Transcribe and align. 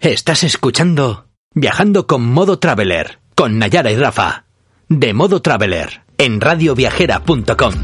Estás 0.00 0.44
escuchando 0.44 1.26
Viajando 1.52 2.06
con 2.06 2.24
Modo 2.24 2.58
Traveler, 2.58 3.18
con 3.34 3.58
Nayara 3.58 3.90
y 3.90 3.96
Rafa. 3.96 4.46
De 4.88 5.12
Modo 5.12 5.42
Traveler, 5.42 6.04
en 6.16 6.40
radioviajera.com. 6.40 7.74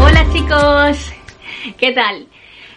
Hola 0.00 0.26
chicos, 0.32 1.12
¿qué 1.76 1.92
tal? 1.92 2.26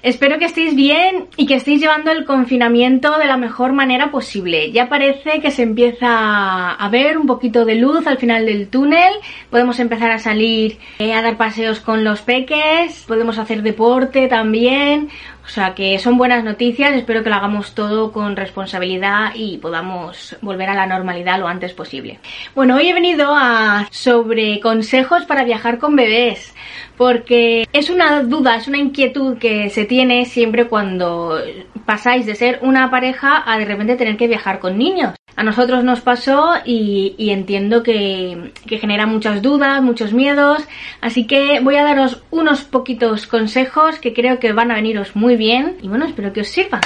Espero 0.04 0.38
que 0.38 0.44
estéis 0.44 0.76
bien 0.76 1.28
y 1.38 1.46
que 1.46 1.56
estéis 1.56 1.80
llevando 1.80 2.12
el 2.12 2.26
confinamiento 2.26 3.18
de 3.18 3.26
la 3.26 3.38
mejor 3.38 3.72
manera 3.72 4.12
posible. 4.12 4.70
Ya 4.74 4.90
parece 4.90 5.40
que 5.40 5.50
se 5.50 5.64
empieza 5.64 6.72
a 6.72 6.90
ver 6.90 7.18
un 7.18 7.26
poquito 7.26 7.64
de 7.64 7.76
luz 7.76 8.06
al 8.06 8.18
final 8.18 8.46
del 8.46 8.68
túnel. 8.68 9.14
Podemos 9.50 9.80
empezar 9.80 10.12
a 10.12 10.20
salir 10.20 10.78
eh, 11.00 11.14
a 11.14 11.22
dar 11.22 11.38
paseos 11.38 11.80
con 11.80 12.04
los 12.04 12.22
peques, 12.22 13.06
podemos 13.08 13.38
hacer 13.38 13.62
deporte 13.62 14.28
también. 14.28 15.08
O 15.46 15.50
sea 15.50 15.76
que 15.76 16.00
son 16.00 16.18
buenas 16.18 16.44
noticias, 16.44 16.94
espero 16.96 17.22
que 17.22 17.30
lo 17.30 17.36
hagamos 17.36 17.76
todo 17.76 18.14
con 18.14 18.36
responsabilidad 18.38 19.32
y 19.36 19.58
podamos 19.58 20.38
volver 20.42 20.70
a 20.70 20.74
la 20.74 20.86
normalidad 20.86 21.38
lo 21.38 21.48
antes 21.48 21.74
posible. 21.74 22.20
Bueno, 22.56 22.78
hoy 22.78 22.88
he 22.88 22.94
venido 22.94 23.34
a 23.36 23.88
sobre 23.92 24.62
consejos 24.62 25.26
para 25.26 25.44
viajar 25.44 25.80
con 25.80 25.98
bebés, 25.98 26.56
porque 26.98 27.68
es 27.74 27.90
una 27.90 28.24
duda, 28.24 28.56
es 28.56 28.68
una 28.68 28.78
inquietud 28.78 29.38
que 29.38 29.70
se 29.70 29.86
tiene 29.86 30.26
siempre 30.26 30.68
cuando 30.68 31.40
pasáis 31.86 32.26
de 32.26 32.36
ser 32.36 32.60
una 32.62 32.90
pareja 32.90 33.44
a 33.46 33.58
de 33.58 33.66
repente 33.66 33.96
tener 33.96 34.18
que 34.18 34.28
viajar 34.28 34.60
con 34.60 34.78
niños. 34.78 35.14
A 35.36 35.44
nosotros 35.44 35.84
nos 35.84 36.02
pasó 36.02 36.54
y, 36.64 37.16
entiendo 37.32 37.82
que, 37.82 38.52
que, 38.68 38.78
genera 38.78 39.08
muchas 39.08 39.42
dudas, 39.42 39.82
muchos 39.82 40.14
miedos, 40.14 40.64
así 41.02 41.26
que 41.26 41.60
voy 41.60 41.76
a 41.76 41.84
daros 41.84 42.22
unos 42.30 42.62
poquitos 42.62 43.26
consejos 43.26 43.98
que 43.98 44.14
creo 44.14 44.40
que 44.40 44.54
van 44.54 44.70
a 44.70 44.76
veniros 44.76 45.16
muy 45.16 45.36
bien 45.36 45.78
y 45.82 45.88
bueno, 45.88 46.06
espero 46.06 46.34
que 46.34 46.42
os 46.42 46.48
sirva. 46.48 46.82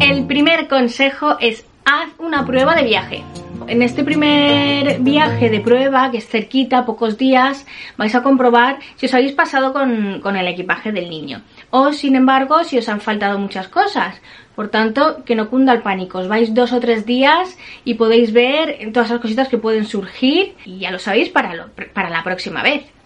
El 0.00 0.26
primer 0.26 0.66
consejo 0.66 1.38
es 1.38 1.69
haz 1.90 2.10
una 2.18 2.46
prueba 2.46 2.76
de 2.76 2.84
viaje. 2.84 3.24
En 3.66 3.82
este 3.82 4.04
primer 4.04 5.00
viaje 5.00 5.50
de 5.50 5.60
prueba, 5.60 6.10
que 6.10 6.18
es 6.18 6.28
cerquita, 6.28 6.86
pocos 6.86 7.18
días, 7.18 7.66
vais 7.96 8.14
a 8.14 8.22
comprobar 8.22 8.78
si 8.96 9.06
os 9.06 9.14
habéis 9.14 9.32
pasado 9.32 9.72
con, 9.72 10.36
el 10.36 10.48
equipaje 10.48 10.92
del 10.92 11.10
niño. 11.10 11.42
O, 11.70 11.92
sin 11.92 12.16
embargo, 12.16 12.64
si 12.64 12.78
os 12.78 12.88
han 12.88 13.00
faltado 13.00 13.38
muchas 13.38 13.68
cosas. 13.68 14.20
Por 14.54 14.68
tanto, 14.68 15.24
que 15.24 15.34
no 15.34 15.50
cunda 15.50 15.72
el 15.72 15.82
pánico. 15.82 16.18
Os 16.18 16.28
vais 16.28 16.54
dos 16.54 16.72
o 16.72 16.80
tres 16.80 17.06
días 17.06 17.58
y 17.84 17.94
podéis 17.94 18.32
ver 18.32 18.78
todas 18.92 19.10
las 19.10 19.20
cositas 19.20 19.48
que 19.48 19.58
pueden 19.58 19.84
surgir 19.84 20.54
y 20.64 20.78
ya 20.78 20.90
lo 20.90 20.98
sabéis 20.98 21.28
para 21.28 22.10
la 22.10 22.22
próxima 22.22 22.62
vez. 22.62 22.99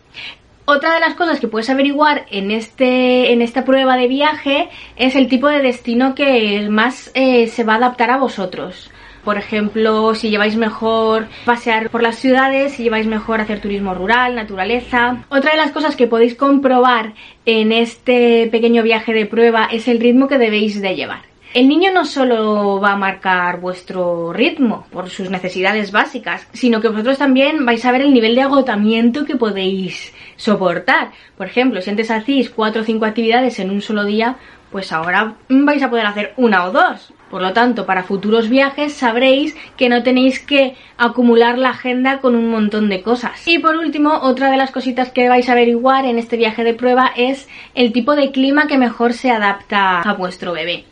Otra 0.67 0.95
de 0.95 1.01
las 1.01 1.15
cosas 1.15 1.41
que 1.41 1.49
puedes 1.49 1.69
averiguar 1.69 2.25
en, 2.31 2.51
este, 2.51 3.33
en 3.33 3.43
esta 3.43 3.67
prueba 3.67 3.99
de 3.99 4.09
viaje 4.09 4.71
es 4.97 5.15
el 5.15 5.29
tipo 5.29 5.49
de 5.49 5.61
destino 5.61 6.15
que 6.15 6.69
más 6.71 7.11
eh, 7.13 7.49
se 7.49 7.65
va 7.65 7.75
a 7.75 7.77
adaptar 7.77 8.11
a 8.11 8.17
vosotros. 8.17 8.91
Por 9.25 9.37
ejemplo, 9.37 10.15
si 10.15 10.31
lleváis 10.31 10.57
mejor 10.57 11.29
pasear 11.45 11.91
por 11.91 12.03
las 12.03 12.17
ciudades, 12.17 12.73
si 12.73 12.83
lleváis 12.83 13.07
mejor 13.07 13.43
hacer 13.43 13.61
turismo 13.61 13.95
rural, 13.95 14.35
naturaleza. 14.35 15.25
Otra 15.29 15.51
de 15.51 15.59
las 15.59 15.71
cosas 15.71 15.97
que 15.97 16.07
podéis 16.07 16.35
comprobar 16.35 17.13
en 17.45 17.71
este 17.71 18.49
pequeño 18.51 18.83
viaje 18.83 19.13
de 19.13 19.27
prueba 19.27 19.67
es 19.71 19.87
el 19.87 20.01
ritmo 20.01 20.29
que 20.29 20.39
debéis 20.39 20.81
de 20.81 20.95
llevar. 20.95 21.34
El 21.55 21.69
niño 21.69 21.93
no 21.93 22.05
solo 22.05 22.81
va 22.81 22.95
a 22.95 22.97
marcar 22.97 23.61
vuestro 23.61 24.33
ritmo 24.33 24.89
por 24.91 25.09
sus 25.09 25.31
necesidades 25.31 25.93
básicas, 25.93 26.49
sino 26.53 26.81
que 26.81 26.89
vosotros 26.89 27.17
también 27.17 27.65
vais 27.65 27.85
a 27.85 27.93
ver 27.93 28.01
el 28.01 28.13
nivel 28.13 28.35
de 28.35 28.43
agotamiento 28.43 29.25
que 29.25 29.37
podéis 29.37 30.13
soportar. 30.35 31.13
Por 31.37 31.47
ejemplo, 31.47 31.81
si 31.81 31.91
antes 31.91 32.11
hacéis 32.11 32.51
cuatro 32.51 32.83
o 32.83 32.85
cinco 32.85 33.05
actividades 33.05 33.61
en 33.61 33.71
un 33.71 33.83
solo 33.83 34.05
día, 34.05 34.35
pues 34.73 34.91
ahora 34.91 35.37
vais 35.49 35.81
a 35.81 35.91
poder 35.91 36.07
hacer 36.07 36.35
una 36.37 36.65
o 36.65 36.73
dos. 36.73 37.15
Por 37.31 37.41
lo 37.41 37.53
tanto, 37.53 37.87
para 37.87 38.03
futuros 38.03 38.49
viajes 38.49 38.93
sabréis 38.93 39.55
que 39.77 39.89
no 39.89 40.03
tenéis 40.03 40.41
que 40.41 40.75
acumular 40.99 41.57
la 41.57 41.71
agenda 41.71 42.19
con 42.19 42.35
un 42.35 42.51
montón 42.51 42.89
de 42.89 43.01
cosas. 43.03 43.47
Y 43.47 43.61
por 43.61 43.77
último, 43.77 44.13
otra 44.23 44.51
de 44.51 44.57
las 44.57 44.73
cositas 44.73 45.13
que 45.13 45.29
vais 45.29 45.49
a 45.49 45.53
averiguar 45.53 46.05
en 46.05 46.19
este 46.19 46.37
viaje 46.37 46.65
de 46.65 46.75
prueba 46.75 47.13
es 47.17 47.49
el 47.77 47.93
tipo 47.93 48.17
de 48.17 48.33
clima 48.33 48.67
que 48.67 48.77
mejor 48.77 49.13
se 49.13 49.31
adapta 49.31 50.01
a 50.01 50.15
vuestro 50.15 50.53
bebé. 50.53 50.87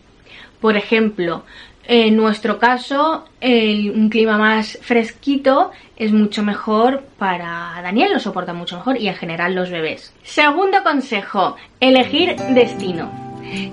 Por 0.62 0.78
ejemplo, 0.78 1.44
en 1.84 2.16
nuestro 2.16 2.58
caso, 2.58 3.24
un 3.42 4.08
clima 4.08 4.38
más 4.38 4.78
fresquito 4.80 5.72
es 5.96 6.12
mucho 6.12 6.42
mejor 6.42 7.02
para 7.18 7.80
Daniel, 7.82 8.12
lo 8.14 8.20
soporta 8.20 8.54
mucho 8.54 8.76
mejor 8.76 8.96
y 8.98 9.08
en 9.08 9.16
general 9.16 9.54
los 9.54 9.70
bebés. 9.70 10.14
Segundo 10.22 10.82
consejo, 10.84 11.56
elegir 11.80 12.36
destino. 12.54 13.10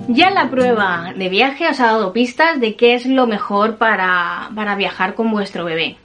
Ya 0.08 0.30
la 0.30 0.50
prueba 0.50 1.14
de 1.16 1.28
viaje 1.28 1.68
os 1.68 1.80
ha 1.80 1.86
dado 1.86 2.12
pistas 2.12 2.60
de 2.60 2.74
qué 2.74 2.94
es 2.94 3.06
lo 3.06 3.26
mejor 3.26 3.76
para, 3.76 4.50
para 4.54 4.74
viajar 4.74 5.14
con 5.14 5.30
vuestro 5.30 5.64
bebé. 5.64 5.96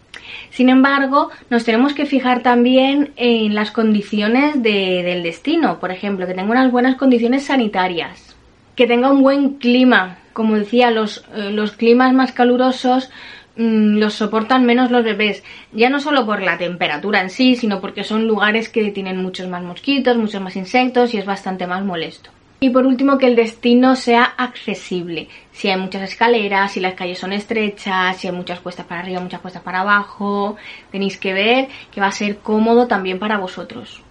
Sin 0.52 0.70
embargo, 0.70 1.32
nos 1.50 1.66
tenemos 1.66 1.94
que 1.94 2.06
fijar 2.06 2.42
también 2.42 3.12
en 3.18 3.56
las 3.56 3.72
condiciones 3.72 4.62
de, 4.62 5.04
del 5.04 5.24
destino. 5.24 5.80
Por 5.80 5.92
ejemplo, 5.92 6.28
que 6.28 6.34
tenga 6.34 6.52
unas 6.52 6.72
buenas 6.72 6.96
condiciones 6.96 7.46
sanitarias, 7.46 8.36
que 8.76 8.88
tenga 8.88 9.12
un 9.12 9.22
buen 9.22 9.56
clima. 9.56 10.20
Como 10.36 10.58
decía, 10.58 10.92
los, 10.92 11.24
eh, 11.34 11.50
los 11.52 11.72
climas 11.72 12.14
más 12.14 12.34
calurosos 12.34 13.10
mmm, 13.56 14.00
los 14.00 14.16
soportan 14.16 14.66
menos 14.66 14.92
los 14.92 15.06
bebés. 15.06 15.46
Ya 15.72 15.90
no 15.90 16.02
solo 16.02 16.26
por 16.26 16.42
la 16.42 16.58
temperatura 16.58 17.22
en 17.22 17.30
sí, 17.30 17.56
sino 17.56 17.80
porque 17.80 18.04
son 18.04 18.28
lugares 18.28 18.68
que 18.68 18.92
tienen 18.92 19.24
muchos 19.24 19.48
más 19.48 19.64
mosquitos, 19.64 20.18
muchos 20.18 20.42
más 20.42 20.58
insectos 20.58 21.14
y 21.14 21.20
es 21.20 21.26
bastante 21.26 21.68
más 21.68 21.86
molesto. 21.86 22.32
Y 22.60 22.70
por 22.70 22.86
último, 22.86 23.18
que 23.18 23.28
el 23.28 23.38
destino 23.38 23.96
sea 23.96 24.26
accesible. 24.26 25.30
Si 25.54 25.70
hay 25.70 25.80
muchas 25.80 26.02
escaleras, 26.02 26.74
si 26.74 26.82
las 26.82 26.96
calles 26.96 27.18
son 27.18 27.32
estrechas, 27.32 28.18
si 28.18 28.28
hay 28.28 28.34
muchas 28.34 28.60
cuestas 28.60 28.86
para 28.86 29.00
arriba, 29.00 29.22
muchas 29.22 29.40
cuestas 29.40 29.64
para 29.64 29.82
abajo, 29.82 30.58
tenéis 30.92 31.18
que 31.18 31.32
ver 31.32 31.70
que 31.94 32.02
va 32.02 32.08
a 32.08 32.12
ser 32.12 32.40
cómodo 32.40 32.88
también 32.88 33.20
para 33.20 33.38
vosotros. 33.38 34.04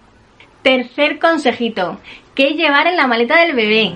Tercer 0.63 1.19
consejito, 1.19 1.99
¿qué 2.33 2.55
llevar 2.55 2.87
en 2.87 2.97
la 2.97 3.05
maleta 3.05 3.37
del 3.37 3.53
bebé? 3.53 3.93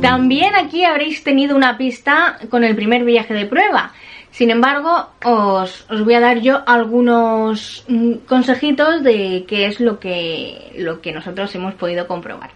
También 0.00 0.54
aquí 0.54 0.84
habréis 0.84 1.22
tenido 1.22 1.54
una 1.54 1.76
pista 1.76 2.38
con 2.48 2.64
el 2.64 2.74
primer 2.74 3.04
viaje 3.04 3.34
de 3.34 3.46
prueba. 3.46 3.92
Sin 4.30 4.50
embargo, 4.50 5.08
os, 5.24 5.84
os, 5.90 6.04
voy 6.04 6.14
a 6.14 6.20
dar 6.20 6.40
yo 6.40 6.60
algunos 6.66 7.84
consejitos 8.26 9.02
de 9.02 9.44
qué 9.46 9.66
es 9.66 9.80
lo 9.80 9.98
que, 9.98 10.72
lo 10.78 11.00
que 11.00 11.12
nosotros 11.12 11.54
hemos 11.54 11.74
podido 11.74 12.06
comprobar. 12.06 12.50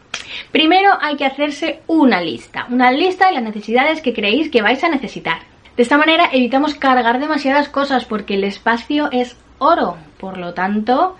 Primero 0.52 0.90
hay 1.00 1.16
que 1.16 1.26
hacerse 1.26 1.80
una 1.86 2.20
lista, 2.20 2.66
una 2.70 2.90
lista 2.92 3.26
de 3.26 3.34
las 3.34 3.42
necesidades 3.42 4.00
que 4.00 4.14
creéis 4.14 4.50
que 4.50 4.62
vais 4.62 4.82
a 4.82 4.88
necesitar. 4.88 5.38
De 5.76 5.82
esta 5.82 5.98
manera 5.98 6.30
evitamos 6.32 6.74
cargar 6.74 7.18
demasiadas 7.18 7.68
cosas 7.68 8.04
porque 8.04 8.34
el 8.34 8.44
espacio 8.44 9.08
es 9.10 9.36
oro, 9.58 9.96
por 10.18 10.38
lo 10.38 10.54
tanto 10.54 11.16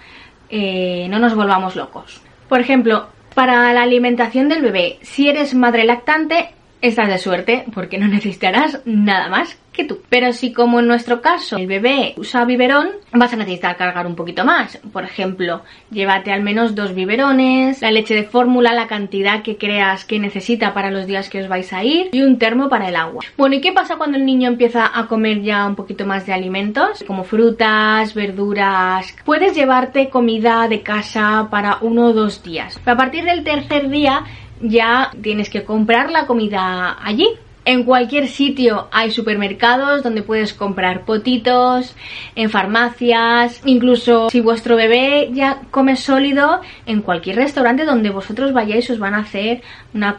eh, 0.49 1.07
no 1.11 1.19
nos 1.19 1.35
volvamos 1.35 1.77
locos. 1.77 2.21
Por 2.49 2.61
ejemplo, 2.61 3.09
para 3.35 3.73
la 3.73 3.83
alimentación 3.83 4.49
del 4.49 4.63
bebé, 4.63 4.99
si 5.03 5.29
eres 5.29 5.55
madre 5.55 5.85
lactante, 5.85 6.51
estás 6.89 7.09
de 7.09 7.19
suerte 7.19 7.65
porque 7.75 7.99
no 7.99 8.09
necesitarás 8.09 8.81
nada 8.85 9.29
más 9.29 9.59
que 9.73 9.85
tú. 9.85 9.99
Pero 10.09 10.33
si 10.33 10.53
como 10.53 10.79
en 10.81 10.87
nuestro 10.87 11.21
caso 11.21 11.57
el 11.57 11.67
bebé 11.67 12.15
usa 12.17 12.45
biberón, 12.45 12.91
vas 13.13 13.33
a 13.33 13.37
necesitar 13.37 13.77
cargar 13.77 14.07
un 14.07 14.15
poquito 14.15 14.45
más. 14.45 14.79
Por 14.93 15.05
ejemplo, 15.05 15.63
llévate 15.91 16.33
al 16.33 16.43
menos 16.43 16.75
dos 16.77 16.95
biberones, 16.95 17.83
la 17.83 17.91
leche 17.91 18.15
de 18.15 18.23
fórmula, 18.23 18.73
la 18.73 18.87
cantidad 18.87 19.43
que 19.43 19.57
creas 19.57 20.05
que 20.05 20.21
necesita 20.21 20.73
para 20.73 20.93
los 20.93 21.07
días 21.07 21.29
que 21.29 21.43
os 21.43 21.49
vais 21.49 21.73
a 21.73 21.83
ir 21.83 22.11
y 22.13 22.23
un 22.23 22.39
termo 22.39 22.69
para 22.69 22.89
el 22.89 22.97
agua. 22.97 23.25
Bueno, 23.37 23.57
¿y 23.57 23.61
qué 23.61 23.73
pasa 23.73 23.97
cuando 23.97 24.17
el 24.17 24.25
niño 24.25 24.49
empieza 24.49 24.97
a 24.97 25.07
comer 25.09 25.43
ya 25.43 25.67
un 25.67 25.75
poquito 25.75 26.07
más 26.07 26.25
de 26.25 26.33
alimentos? 26.33 27.03
Como 27.05 27.25
frutas, 27.25 28.15
verduras. 28.15 29.15
Puedes 29.25 29.57
llevarte 29.57 30.09
comida 30.09 30.69
de 30.69 30.83
casa 30.83 31.49
para 31.51 31.79
uno 31.81 32.07
o 32.07 32.13
dos 32.13 32.45
días. 32.45 32.81
Pero 32.85 32.95
a 32.95 32.99
partir 32.99 33.25
del 33.25 33.43
tercer 33.43 33.89
día 33.89 34.25
ya 34.61 35.11
tienes 35.23 35.51
que 35.51 35.65
comprar 35.65 36.11
la 36.11 36.27
comida 36.27 36.97
allí 37.03 37.29
En 37.67 37.85
cualquier 37.85 38.29
sitio 38.29 38.89
hay 38.93 39.11
supermercados 39.11 40.03
donde 40.03 40.23
puedes 40.23 40.53
comprar 40.53 41.07
potitos, 41.07 41.97
en 42.37 42.51
farmacias, 42.51 43.63
incluso 43.65 44.29
si 44.29 44.41
vuestro 44.41 44.77
bebé 44.77 45.31
ya 45.33 45.63
come 45.71 45.97
sólido, 45.97 46.61
en 46.85 47.01
cualquier 47.01 47.37
restaurante 47.37 47.87
donde 47.87 48.11
vosotros 48.11 48.53
vayáis 48.53 48.91
os 48.91 48.99
van 48.99 49.15
a 49.15 49.21
hacer 49.21 49.63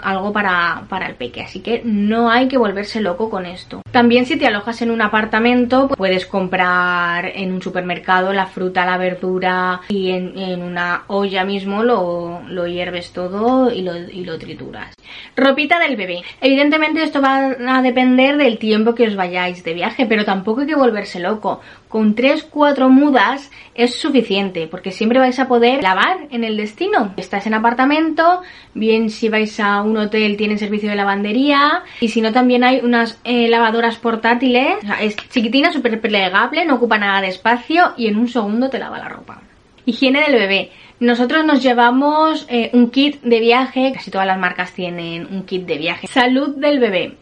algo 0.01 0.33
para, 0.33 0.85
para 0.89 1.07
el 1.07 1.15
peque. 1.15 1.43
Así 1.43 1.59
que 1.59 1.81
no 1.83 2.31
hay 2.31 2.47
que 2.47 2.57
volverse 2.57 2.99
loco 2.99 3.29
con 3.29 3.45
esto. 3.45 3.81
También 3.91 4.25
si 4.25 4.37
te 4.37 4.47
alojas 4.47 4.81
en 4.81 4.89
un 4.89 5.01
apartamento, 5.01 5.87
puedes 5.89 6.25
comprar 6.25 7.27
en 7.27 7.53
un 7.53 7.61
supermercado 7.61 8.33
la 8.33 8.47
fruta, 8.47 8.85
la 8.85 8.97
verdura 8.97 9.81
y 9.87 10.11
en, 10.11 10.35
una 10.61 11.03
olla 11.07 11.43
mismo 11.43 11.83
lo, 11.83 12.41
lo 12.47 12.65
hierves 12.65 13.11
todo 13.11 13.71
y 13.71 13.81
lo, 13.81 13.95
y 13.95 14.23
lo 14.25 14.37
trituras. 14.39 14.93
Ropita 15.35 15.79
del 15.79 15.95
bebé. 15.95 16.21
Evidentemente 16.41 17.03
esto 17.03 17.21
va 17.21 17.34
a 17.35 17.81
depender 17.81 18.37
del 18.37 18.57
tiempo 18.57 18.95
que 18.95 19.07
os 19.07 19.15
vayáis 19.15 19.63
de 19.63 19.73
viaje, 19.73 20.05
pero 20.05 20.25
tampoco 20.25 20.61
hay 20.61 20.67
que 20.67 20.75
volverse 20.75 21.19
loco. 21.19 21.61
Con 21.87 22.15
3-4 22.15 22.89
mudas 22.89 23.51
es 23.73 23.95
suficiente, 23.95 24.67
porque 24.67 24.91
siempre 24.91 25.19
vais 25.19 25.39
a 25.39 25.47
poder 25.47 25.83
lavar 25.83 26.27
en 26.31 26.43
el 26.43 26.57
destino. 26.57 27.13
Estás 27.17 27.47
en 27.47 27.53
apartamento, 27.53 28.41
bien 28.73 29.09
si 29.09 29.29
vais 29.29 29.59
a 29.59 29.81
un 29.81 29.97
hotel 29.97 30.37
tienen 30.37 30.57
servicio 30.57 30.89
de 30.89 30.95
lavandería, 30.95 31.83
y 32.01 32.09
si 32.09 32.21
no 32.21 32.31
también 32.31 32.63
hay 32.63 32.79
unas 32.83 33.19
eh, 33.23 33.47
lavadoras 33.47 33.97
portátiles. 33.97 34.77
es 35.01 35.15
chiquitina, 35.29 35.71
súper 35.71 36.01
plegable, 36.01 36.65
no 36.65 36.75
ocupa 36.75 36.97
nada 36.97 37.21
de 37.21 37.27
espacio 37.27 37.93
y 37.97 38.07
en 38.07 38.17
un 38.17 38.27
segundo 38.27 38.69
te 38.69 38.79
lava 38.79 38.97
la 38.97 39.09
ropa. 39.09 39.41
Higiene 39.85 40.21
del 40.21 40.33
bebé. 40.33 40.71
Nosotros 40.99 41.45
nos 41.45 41.61
llevamos 41.61 42.45
eh, 42.49 42.69
un 42.73 42.89
kit 42.89 43.21
de 43.21 43.39
viaje, 43.39 43.91
casi 43.93 44.11
todas 44.11 44.25
las 44.25 44.39
marcas 44.39 44.71
tienen 44.71 45.27
un 45.29 45.43
kit 45.43 45.65
de 45.65 45.77
viaje. 45.77 46.07
Salud 46.07 46.55
del 46.55 46.79
bebé. 46.79 47.17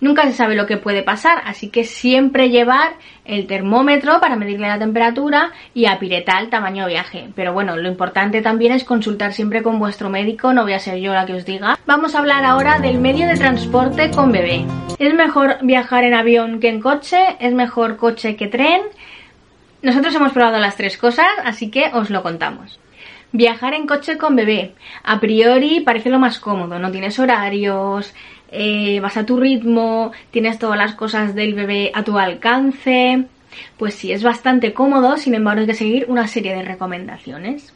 Nunca 0.00 0.22
se 0.24 0.32
sabe 0.32 0.54
lo 0.54 0.66
que 0.66 0.76
puede 0.76 1.02
pasar, 1.02 1.42
así 1.44 1.70
que 1.70 1.84
siempre 1.84 2.50
llevar 2.50 2.92
el 3.24 3.46
termómetro 3.46 4.20
para 4.20 4.36
medirle 4.36 4.68
la 4.68 4.78
temperatura 4.78 5.50
y 5.74 5.86
apiretal 5.86 6.50
tamaño 6.50 6.86
viaje. 6.86 7.30
Pero 7.34 7.52
bueno, 7.52 7.76
lo 7.76 7.88
importante 7.88 8.40
también 8.40 8.72
es 8.72 8.84
consultar 8.84 9.32
siempre 9.32 9.62
con 9.62 9.78
vuestro 9.78 10.08
médico, 10.08 10.52
no 10.52 10.62
voy 10.62 10.74
a 10.74 10.78
ser 10.78 10.98
yo 10.98 11.12
la 11.12 11.26
que 11.26 11.34
os 11.34 11.44
diga. 11.44 11.78
Vamos 11.86 12.14
a 12.14 12.20
hablar 12.20 12.44
ahora 12.44 12.78
del 12.78 12.98
medio 12.98 13.26
de 13.26 13.36
transporte 13.36 14.10
con 14.10 14.30
bebé. 14.30 14.64
¿Es 14.98 15.14
mejor 15.14 15.58
viajar 15.62 16.04
en 16.04 16.14
avión 16.14 16.60
que 16.60 16.68
en 16.68 16.80
coche? 16.80 17.18
¿Es 17.40 17.52
mejor 17.52 17.96
coche 17.96 18.36
que 18.36 18.46
tren? 18.46 18.82
Nosotros 19.82 20.14
hemos 20.14 20.32
probado 20.32 20.58
las 20.58 20.76
tres 20.76 20.96
cosas, 20.96 21.26
así 21.44 21.70
que 21.70 21.90
os 21.92 22.10
lo 22.10 22.22
contamos. 22.22 22.78
Viajar 23.32 23.74
en 23.74 23.86
coche 23.86 24.16
con 24.16 24.36
bebé. 24.36 24.74
A 25.04 25.20
priori 25.20 25.80
parece 25.80 26.08
lo 26.08 26.18
más 26.18 26.38
cómodo, 26.38 26.78
no 26.78 26.90
tienes 26.90 27.18
horarios, 27.18 28.14
eh, 28.50 29.00
vas 29.00 29.18
a 29.18 29.26
tu 29.26 29.38
ritmo, 29.38 30.12
tienes 30.30 30.58
todas 30.58 30.78
las 30.78 30.94
cosas 30.94 31.34
del 31.34 31.54
bebé 31.54 31.90
a 31.94 32.04
tu 32.04 32.18
alcance. 32.18 33.26
Pues 33.76 33.94
sí, 33.94 34.12
es 34.12 34.22
bastante 34.22 34.72
cómodo, 34.72 35.16
sin 35.18 35.34
embargo 35.34 35.60
hay 35.60 35.66
que 35.66 35.74
seguir 35.74 36.06
una 36.08 36.26
serie 36.26 36.54
de 36.54 36.62
recomendaciones. 36.62 37.74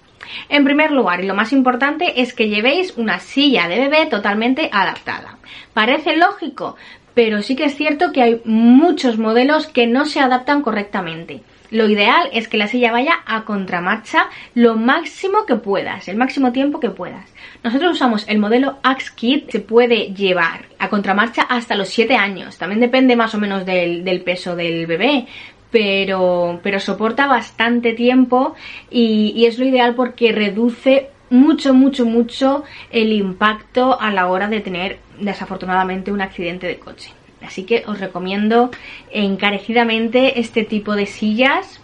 En 0.48 0.64
primer 0.64 0.90
lugar, 0.90 1.22
y 1.22 1.26
lo 1.26 1.34
más 1.34 1.52
importante, 1.52 2.22
es 2.22 2.32
que 2.32 2.48
llevéis 2.48 2.96
una 2.96 3.18
silla 3.18 3.68
de 3.68 3.78
bebé 3.78 4.06
totalmente 4.06 4.70
adaptada. 4.72 5.36
Parece 5.74 6.16
lógico, 6.16 6.76
pero 7.14 7.42
sí 7.42 7.56
que 7.56 7.64
es 7.64 7.76
cierto 7.76 8.12
que 8.12 8.22
hay 8.22 8.40
muchos 8.44 9.18
modelos 9.18 9.66
que 9.66 9.86
no 9.86 10.06
se 10.06 10.20
adaptan 10.20 10.62
correctamente. 10.62 11.42
Lo 11.72 11.88
ideal 11.88 12.28
es 12.34 12.48
que 12.48 12.58
la 12.58 12.68
silla 12.68 12.92
vaya 12.92 13.14
a 13.24 13.46
contramarcha 13.46 14.28
lo 14.54 14.76
máximo 14.76 15.46
que 15.46 15.56
puedas, 15.56 16.06
el 16.06 16.18
máximo 16.18 16.52
tiempo 16.52 16.80
que 16.80 16.90
puedas. 16.90 17.32
Nosotros 17.64 17.92
usamos 17.92 18.28
el 18.28 18.38
modelo 18.38 18.76
Axe 18.82 19.10
Kit, 19.14 19.50
se 19.50 19.60
puede 19.60 20.12
llevar 20.12 20.66
a 20.78 20.90
contramarcha 20.90 21.44
hasta 21.44 21.74
los 21.74 21.88
7 21.88 22.14
años. 22.14 22.58
También 22.58 22.78
depende 22.78 23.16
más 23.16 23.34
o 23.34 23.38
menos 23.38 23.64
del, 23.64 24.22
peso 24.22 24.54
del 24.54 24.86
bebé, 24.86 25.26
pero, 25.70 26.60
pero 26.62 26.78
soporta 26.78 27.26
bastante 27.26 27.94
tiempo 27.94 28.54
y, 28.90 29.32
y, 29.34 29.46
es 29.46 29.58
lo 29.58 29.64
ideal 29.64 29.94
porque 29.94 30.30
reduce 30.30 31.08
mucho, 31.30 31.72
mucho, 31.72 32.04
mucho 32.04 32.64
el 32.90 33.14
impacto 33.14 33.98
a 33.98 34.10
la 34.10 34.26
hora 34.26 34.46
de 34.46 34.60
tener 34.60 34.98
desafortunadamente 35.18 36.12
un 36.12 36.20
accidente 36.20 36.66
de 36.66 36.78
coche. 36.78 37.12
Así 37.44 37.64
que 37.64 37.84
os 37.86 38.00
recomiendo 38.00 38.70
encarecidamente 39.10 40.40
este 40.40 40.64
tipo 40.64 40.94
de 40.94 41.06
sillas 41.06 41.80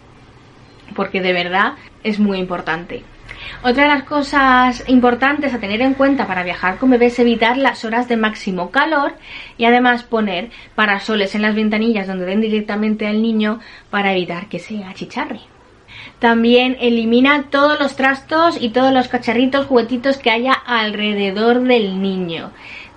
porque 0.95 1.21
de 1.21 1.33
verdad 1.33 1.73
es 2.03 2.19
muy 2.19 2.39
importante. 2.39 3.03
Otra 3.63 3.83
de 3.83 3.89
las 3.89 4.03
cosas 4.03 4.83
importantes 4.87 5.53
a 5.53 5.59
tener 5.59 5.81
en 5.81 5.93
cuenta 5.93 6.27
para 6.27 6.43
viajar 6.43 6.77
con 6.77 6.89
bebés 6.89 7.13
es 7.13 7.19
evitar 7.19 7.57
las 7.57 7.85
horas 7.85 8.07
de 8.07 8.17
máximo 8.17 8.69
calor 8.69 9.13
y 9.57 9.65
además 9.65 10.03
poner 10.03 10.49
parasoles 10.75 11.35
en 11.35 11.41
las 11.41 11.55
ventanillas 11.55 12.07
donde 12.07 12.25
den 12.25 12.41
directamente 12.41 13.07
al 13.07 13.21
niño 13.21 13.59
para 13.89 14.11
evitar 14.11 14.47
que 14.47 14.59
se 14.59 14.83
achicharre. 14.83 15.39
También 16.19 16.77
elimina 16.81 17.45
todos 17.49 17.79
los 17.79 17.95
trastos 17.95 18.57
y 18.61 18.69
todos 18.69 18.93
los 18.93 19.07
cacharritos, 19.07 19.67
juguetitos 19.67 20.17
que 20.17 20.31
haya 20.31 20.53
alrededor 20.53 21.61
del 21.61 22.01
niño 22.01 22.51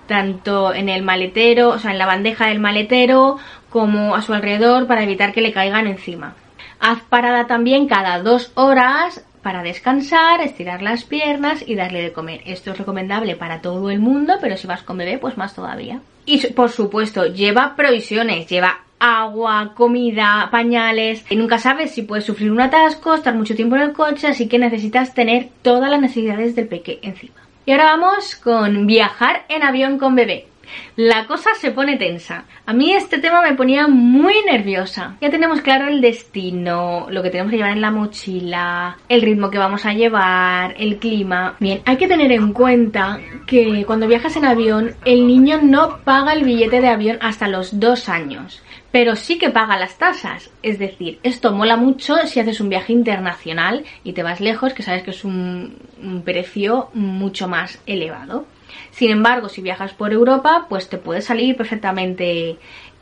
tanto 0.06 0.74
en 0.74 0.88
el 0.88 1.02
maletero, 1.02 1.70
o 1.70 1.78
sea, 1.78 1.92
en 1.92 1.98
la 1.98 2.06
bandeja 2.06 2.46
del 2.46 2.60
maletero, 2.60 3.38
como 3.70 4.14
a 4.14 4.22
su 4.22 4.34
alrededor 4.34 4.86
para 4.86 5.02
evitar 5.02 5.32
que 5.32 5.40
le 5.40 5.52
caigan 5.52 5.86
encima. 5.86 6.34
Haz 6.78 7.00
parada 7.08 7.46
también 7.46 7.86
cada 7.86 8.20
dos 8.20 8.52
horas 8.54 9.24
para 9.42 9.62
descansar, 9.62 10.40
estirar 10.40 10.82
las 10.82 11.04
piernas 11.04 11.64
y 11.66 11.74
darle 11.74 12.02
de 12.02 12.12
comer. 12.12 12.42
Esto 12.46 12.70
es 12.70 12.78
recomendable 12.78 13.36
para 13.36 13.60
todo 13.60 13.90
el 13.90 13.98
mundo, 13.98 14.34
pero 14.40 14.56
si 14.56 14.66
vas 14.66 14.82
con 14.82 14.98
bebé, 14.98 15.18
pues 15.18 15.36
más 15.36 15.54
todavía. 15.54 16.00
Y 16.24 16.46
por 16.48 16.70
supuesto, 16.70 17.26
lleva 17.26 17.74
provisiones, 17.74 18.46
lleva 18.46 18.80
agua, 19.02 19.72
comida, 19.74 20.48
pañales. 20.50 21.24
Y 21.28 21.36
nunca 21.36 21.58
sabes 21.58 21.92
si 21.92 22.02
puedes 22.02 22.24
sufrir 22.24 22.52
un 22.52 22.60
atasco, 22.60 23.14
estar 23.14 23.34
mucho 23.34 23.56
tiempo 23.56 23.74
en 23.76 23.82
el 23.82 23.92
coche, 23.92 24.28
así 24.28 24.48
que 24.48 24.58
necesitas 24.58 25.12
tener 25.12 25.48
todas 25.62 25.90
las 25.90 26.00
necesidades 26.00 26.54
del 26.54 26.68
peque 26.68 27.00
encima. 27.02 27.41
Y 27.64 27.70
ahora 27.70 27.96
vamos 27.96 28.34
con 28.36 28.86
viajar 28.86 29.44
en 29.48 29.62
avión 29.62 29.98
con 29.98 30.16
bebé. 30.16 30.51
La 30.96 31.26
cosa 31.26 31.50
se 31.54 31.70
pone 31.70 31.96
tensa. 31.96 32.44
A 32.66 32.72
mí 32.72 32.92
este 32.92 33.18
tema 33.18 33.42
me 33.42 33.54
ponía 33.54 33.88
muy 33.88 34.34
nerviosa. 34.46 35.16
Ya 35.20 35.30
tenemos 35.30 35.60
claro 35.60 35.88
el 35.88 36.00
destino, 36.00 37.06
lo 37.10 37.22
que 37.22 37.30
tenemos 37.30 37.50
que 37.50 37.56
llevar 37.56 37.72
en 37.72 37.80
la 37.80 37.90
mochila, 37.90 38.96
el 39.08 39.22
ritmo 39.22 39.50
que 39.50 39.58
vamos 39.58 39.84
a 39.86 39.92
llevar, 39.92 40.74
el 40.78 40.98
clima. 40.98 41.56
Bien, 41.60 41.80
hay 41.84 41.96
que 41.96 42.08
tener 42.08 42.32
en 42.32 42.52
cuenta 42.52 43.20
que 43.46 43.84
cuando 43.86 44.06
viajas 44.06 44.36
en 44.36 44.44
avión, 44.44 44.94
el 45.04 45.26
niño 45.26 45.60
no 45.62 45.98
paga 46.04 46.32
el 46.32 46.44
billete 46.44 46.80
de 46.80 46.88
avión 46.88 47.18
hasta 47.20 47.48
los 47.48 47.78
dos 47.78 48.08
años 48.08 48.62
pero 48.92 49.16
sí 49.16 49.38
que 49.38 49.50
paga 49.50 49.78
las 49.78 49.96
tasas. 49.96 50.50
Es 50.62 50.78
decir, 50.78 51.18
esto 51.22 51.52
mola 51.52 51.76
mucho 51.76 52.14
si 52.26 52.38
haces 52.38 52.60
un 52.60 52.68
viaje 52.68 52.92
internacional 52.92 53.84
y 54.04 54.12
te 54.12 54.22
vas 54.22 54.40
lejos, 54.40 54.74
que 54.74 54.82
sabes 54.82 55.02
que 55.02 55.10
es 55.10 55.24
un, 55.24 55.78
precio 56.24 56.90
mucho 56.92 57.48
más 57.48 57.80
elevado. 57.86 58.44
Sin 58.90 59.10
embargo, 59.10 59.48
si 59.48 59.62
viajas 59.62 59.92
por 59.92 60.12
Europa, 60.12 60.66
pues 60.68 60.88
te 60.88 60.98
puede 60.98 61.22
salir 61.22 61.56
perfectamente 61.56 62.58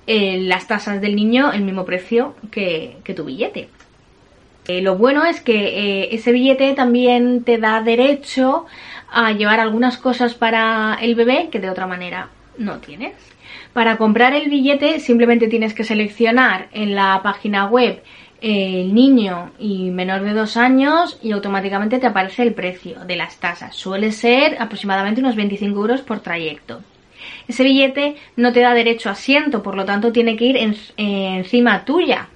eh, 0.06 0.38
las 0.40 0.66
tasas 0.66 1.00
del 1.00 1.14
niño 1.14 1.52
el 1.52 1.62
mismo 1.62 1.84
precio 1.84 2.34
que, 2.50 2.96
tu 3.14 3.24
billete. 3.24 3.68
Eh, 4.66 4.82
lo 4.82 4.96
bueno 4.96 5.24
es 5.24 5.40
que 5.40 5.54
eh, 5.54 6.08
ese 6.14 6.32
billete 6.32 6.74
también 6.74 7.44
te 7.44 7.58
da 7.58 7.80
derecho 7.80 8.66
a 9.10 9.32
llevar 9.32 9.60
algunas 9.60 9.98
cosas 9.98 10.34
para 10.34 10.98
el 11.00 11.14
bebé 11.14 11.48
que 11.50 11.60
de 11.60 11.70
otra 11.70 11.86
manera 11.86 12.28
no 12.56 12.78
tienes. 12.78 13.14
Para 13.72 13.96
comprar 13.96 14.34
el 14.34 14.50
billete 14.50 15.00
simplemente 15.00 15.48
tienes 15.48 15.74
que 15.74 15.84
seleccionar 15.84 16.68
en 16.72 16.94
la 16.94 17.20
página 17.22 17.66
web 17.66 18.02
el 18.40 18.94
niño 18.94 19.52
y 19.58 19.90
menor 19.90 20.22
de 20.22 20.32
dos 20.32 20.56
años 20.56 21.18
y 21.22 21.32
automáticamente 21.32 21.98
te 21.98 22.06
aparece 22.06 22.42
el 22.42 22.54
precio 22.54 23.04
de 23.04 23.16
las 23.16 23.38
tasas. 23.38 23.74
Suele 23.76 24.12
ser 24.12 24.56
aproximadamente 24.60 25.20
unos 25.20 25.36
25 25.36 25.78
euros 25.78 26.00
por 26.00 26.20
trayecto. 26.20 26.80
Ese 27.48 27.64
billete 27.64 28.16
no 28.36 28.52
te 28.52 28.60
da 28.60 28.72
derecho 28.74 29.08
a 29.08 29.12
asiento, 29.12 29.62
por 29.62 29.74
lo 29.76 29.84
tanto 29.84 30.12
tiene 30.12 30.36
que 30.36 30.46
ir 30.46 30.56
encima 30.96 31.84
tuya. 31.84 32.28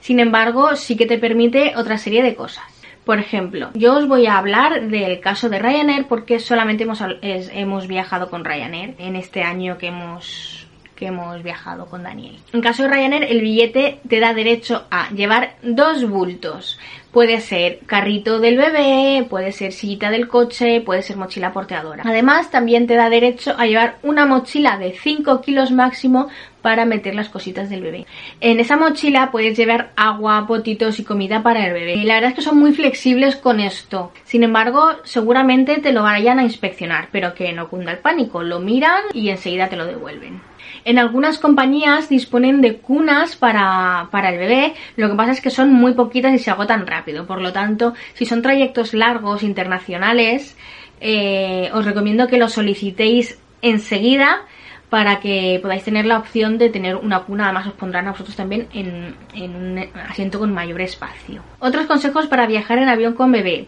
Sin 0.00 0.20
embargo, 0.20 0.76
sí 0.76 0.96
que 0.96 1.06
te 1.06 1.18
permite 1.18 1.74
otra 1.76 1.98
serie 1.98 2.22
de 2.22 2.34
cosas. 2.34 2.64
Por 3.04 3.18
ejemplo, 3.18 3.70
yo 3.74 3.96
os 3.96 4.08
voy 4.08 4.26
a 4.26 4.38
hablar 4.38 4.88
del 4.88 5.20
caso 5.20 5.50
de 5.50 5.58
Ryanair 5.58 6.06
porque 6.06 6.38
solamente 6.40 6.84
hemos, 6.84 7.02
hemos 7.20 7.86
viajado 7.86 8.30
con 8.30 8.44
Ryanair 8.44 8.94
en 8.98 9.16
este 9.16 9.42
año 9.42 9.76
que 9.76 9.88
hemos 9.88 10.63
hemos 11.06 11.42
viajado 11.42 11.86
con 11.86 12.02
Daniel. 12.02 12.38
En 12.52 12.60
caso 12.60 12.82
de 12.82 12.88
Ryanair, 12.88 13.24
el 13.24 13.40
billete 13.40 14.00
te 14.08 14.20
da 14.20 14.34
derecho 14.34 14.84
a 14.90 15.10
llevar 15.10 15.56
dos 15.62 16.08
bultos 16.08 16.78
Puede 17.14 17.40
ser 17.40 17.78
carrito 17.86 18.40
del 18.40 18.56
bebé, 18.56 19.24
puede 19.30 19.52
ser 19.52 19.70
sillita 19.70 20.10
del 20.10 20.26
coche, 20.26 20.80
puede 20.80 21.00
ser 21.00 21.16
mochila 21.16 21.52
porteadora. 21.52 22.02
Además, 22.04 22.50
también 22.50 22.88
te 22.88 22.96
da 22.96 23.08
derecho 23.08 23.54
a 23.56 23.66
llevar 23.66 23.98
una 24.02 24.26
mochila 24.26 24.78
de 24.78 24.94
5 24.98 25.40
kilos 25.40 25.70
máximo 25.70 26.26
para 26.60 26.84
meter 26.84 27.14
las 27.14 27.28
cositas 27.28 27.70
del 27.70 27.82
bebé. 27.82 28.04
En 28.40 28.58
esa 28.58 28.76
mochila 28.76 29.30
puedes 29.30 29.56
llevar 29.56 29.92
agua, 29.94 30.44
potitos 30.48 30.98
y 30.98 31.04
comida 31.04 31.40
para 31.44 31.64
el 31.64 31.72
bebé. 31.72 32.02
La 32.02 32.14
verdad 32.14 32.30
es 32.30 32.34
que 32.34 32.42
son 32.42 32.58
muy 32.58 32.72
flexibles 32.72 33.36
con 33.36 33.60
esto. 33.60 34.10
Sin 34.24 34.42
embargo, 34.42 34.96
seguramente 35.04 35.78
te 35.78 35.92
lo 35.92 36.02
vayan 36.02 36.40
a 36.40 36.42
inspeccionar, 36.42 37.10
pero 37.12 37.32
que 37.32 37.52
no 37.52 37.68
cunda 37.68 37.92
el 37.92 37.98
pánico. 37.98 38.42
Lo 38.42 38.58
miran 38.58 39.02
y 39.12 39.28
enseguida 39.28 39.68
te 39.68 39.76
lo 39.76 39.86
devuelven. 39.86 40.40
En 40.84 40.98
algunas 40.98 41.38
compañías 41.38 42.08
disponen 42.08 42.60
de 42.60 42.76
cunas 42.76 43.36
para, 43.36 44.08
para, 44.10 44.30
el 44.30 44.38
bebé, 44.38 44.74
lo 44.96 45.08
que 45.08 45.16
pasa 45.16 45.32
es 45.32 45.40
que 45.40 45.50
son 45.50 45.72
muy 45.72 45.94
poquitas 45.94 46.32
y 46.34 46.38
se 46.38 46.50
agotan 46.50 46.86
rápido. 46.86 47.26
Por 47.26 47.40
lo 47.40 47.52
tanto, 47.52 47.94
si 48.14 48.26
son 48.26 48.42
trayectos 48.42 48.94
largos, 48.94 49.42
internacionales, 49.42 50.56
eh, 51.00 51.70
os 51.72 51.84
recomiendo 51.84 52.28
que 52.28 52.38
lo 52.38 52.48
solicitéis 52.48 53.38
enseguida 53.62 54.42
para 54.90 55.18
que 55.18 55.58
podáis 55.60 55.82
tener 55.82 56.06
la 56.06 56.18
opción 56.18 56.56
de 56.56 56.70
tener 56.70 56.94
una 56.94 57.24
cuna, 57.24 57.46
además 57.46 57.66
os 57.66 57.72
pondrán 57.72 58.06
a 58.06 58.12
vosotros 58.12 58.36
también 58.36 58.68
en, 58.72 59.16
un 59.34 59.78
asiento 60.08 60.38
con 60.38 60.52
mayor 60.52 60.80
espacio. 60.80 61.42
Otros 61.58 61.86
consejos 61.86 62.26
para 62.26 62.46
viajar 62.46 62.78
en 62.78 62.88
avión 62.88 63.14
con 63.14 63.32
bebé. 63.32 63.66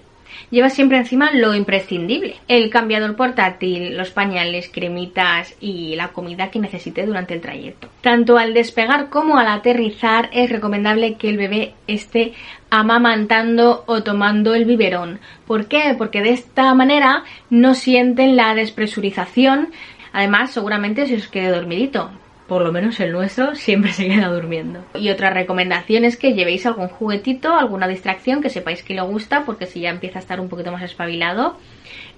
Lleva 0.51 0.71
siempre 0.71 0.99
encima 0.99 1.31
lo 1.33 1.55
imprescindible, 1.55 2.37
el 2.49 2.71
cambiador 2.71 3.17
portátil, 3.17 3.97
los 3.97 4.11
pañales, 4.11 4.71
cremitas 4.73 5.55
y 5.61 5.97
la 5.97 6.09
comida 6.09 6.51
que 6.51 6.59
necesite 6.59 7.07
durante 7.07 7.35
el 7.35 7.41
trayecto. 7.41 7.89
Tanto 8.01 8.39
al 8.39 8.55
despegar 8.55 9.09
como 9.09 9.39
al 9.39 9.49
aterrizar 9.49 10.29
es 10.33 10.51
recomendable 10.51 11.15
que 11.15 11.29
el 11.29 11.37
bebé 11.37 11.75
esté 11.87 12.33
amamantando 12.71 13.85
o 13.87 14.03
tomando 14.03 14.55
el 14.55 14.65
biberón. 14.65 15.21
¿Por 15.47 15.67
qué? 15.67 15.95
Porque 15.97 16.23
de 16.23 16.31
esta 16.31 16.75
manera 16.75 17.25
no 17.51 17.75
sienten 17.75 18.37
la 18.37 18.55
despresurización 18.55 19.69
Además, 20.17 20.51
seguramente 20.51 21.07
se 21.07 21.17
os 21.17 21.29
quede 21.29 21.51
dormidito. 21.51 22.11
Por 22.47 22.63
lo 22.63 22.73
menos 22.73 23.01
el 23.01 23.13
nuestro 23.13 23.55
siempre 23.55 23.93
se 23.93 24.07
queda 24.07 24.29
durmiendo. 24.29 24.85
Y 24.95 25.11
otra 25.11 25.31
recomendación 25.31 26.05
es 26.05 26.17
que 26.17 26.35
llevéis 26.35 26.65
algún 26.67 26.89
juguetito, 26.89 27.55
alguna 27.55 27.89
distracción 27.89 28.41
que 28.41 28.51
sepáis 28.51 28.83
que 28.83 28.95
le 28.95 29.03
gusta, 29.03 29.45
porque 29.45 29.67
si 29.67 29.81
ya 29.81 29.91
empieza 29.91 30.19
a 30.19 30.23
estar 30.23 30.41
un 30.41 30.49
poquito 30.49 30.71
más 30.71 30.83
espabilado, 30.83 31.57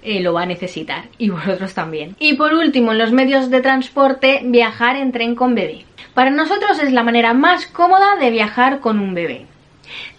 eh, 0.03 0.21
lo 0.21 0.33
va 0.33 0.43
a 0.43 0.45
necesitar. 0.45 1.05
Y 1.17 1.29
vosotros 1.29 1.73
también. 1.73 2.15
Y 2.19 2.35
por 2.35 2.53
último, 2.53 2.91
en 2.91 2.99
los 2.99 3.11
medios 3.11 3.49
de 3.49 3.61
transporte, 3.61 4.41
viajar 4.43 4.95
en 4.95 5.11
tren 5.11 5.35
con 5.35 5.55
bebé. 5.55 5.85
Para 6.13 6.29
nosotros 6.29 6.79
es 6.79 6.91
la 6.91 7.03
manera 7.03 7.33
más 7.33 7.65
cómoda 7.65 8.15
de 8.19 8.29
viajar 8.29 8.79
con 8.79 8.99
un 8.99 9.13
bebé. 9.13 9.45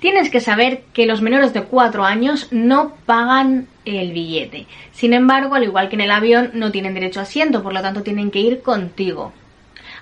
Tienes 0.00 0.30
que 0.30 0.40
saber 0.40 0.82
que 0.92 1.06
los 1.06 1.22
menores 1.22 1.52
de 1.52 1.62
4 1.62 2.04
años 2.04 2.48
no 2.50 2.94
pagan 3.06 3.68
el 3.84 4.12
billete. 4.12 4.66
Sin 4.92 5.12
embargo, 5.12 5.54
al 5.54 5.64
igual 5.64 5.88
que 5.88 5.94
en 5.94 6.00
el 6.02 6.10
avión, 6.10 6.50
no 6.54 6.72
tienen 6.72 6.94
derecho 6.94 7.20
a 7.20 7.24
asiento, 7.24 7.62
por 7.62 7.72
lo 7.72 7.82
tanto 7.82 8.02
tienen 8.02 8.30
que 8.30 8.40
ir 8.40 8.62
contigo. 8.62 9.32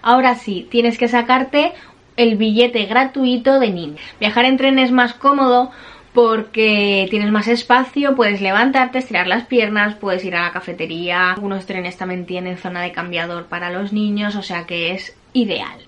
Ahora 0.02 0.35
sí, 0.35 0.67
tienes 0.71 0.99
que 0.99 1.09
sacarte 1.09 1.73
el 2.17 2.37
billete 2.37 2.87
gratuito 2.87 3.61
de 3.61 3.71
niño. 3.71 3.97
Viajar 4.21 4.45
en 4.45 4.57
tren 4.57 4.78
es 4.78 4.90
más 4.90 5.14
cómodo 5.14 5.71
porque 6.12 7.07
tienes 7.11 7.31
más 7.31 7.49
espacio, 7.49 8.17
puedes 8.17 8.40
levantarte, 8.40 8.99
estirar 8.99 9.26
las 9.26 9.45
piernas, 9.45 9.95
puedes 9.95 10.25
ir 10.25 10.35
a 10.35 10.43
la 10.43 10.52
cafetería. 10.52 11.33
Algunos 11.33 11.67
trenes 11.67 11.97
también 11.97 12.26
tienen 12.26 12.59
zona 12.59 12.83
de 12.83 12.93
cambiador 12.93 13.47
para 13.47 13.71
los 13.71 13.93
niños, 13.93 14.35
o 14.35 14.43
sea 14.43 14.67
que 14.67 14.93
es 14.93 15.17
ideal. 15.33 15.88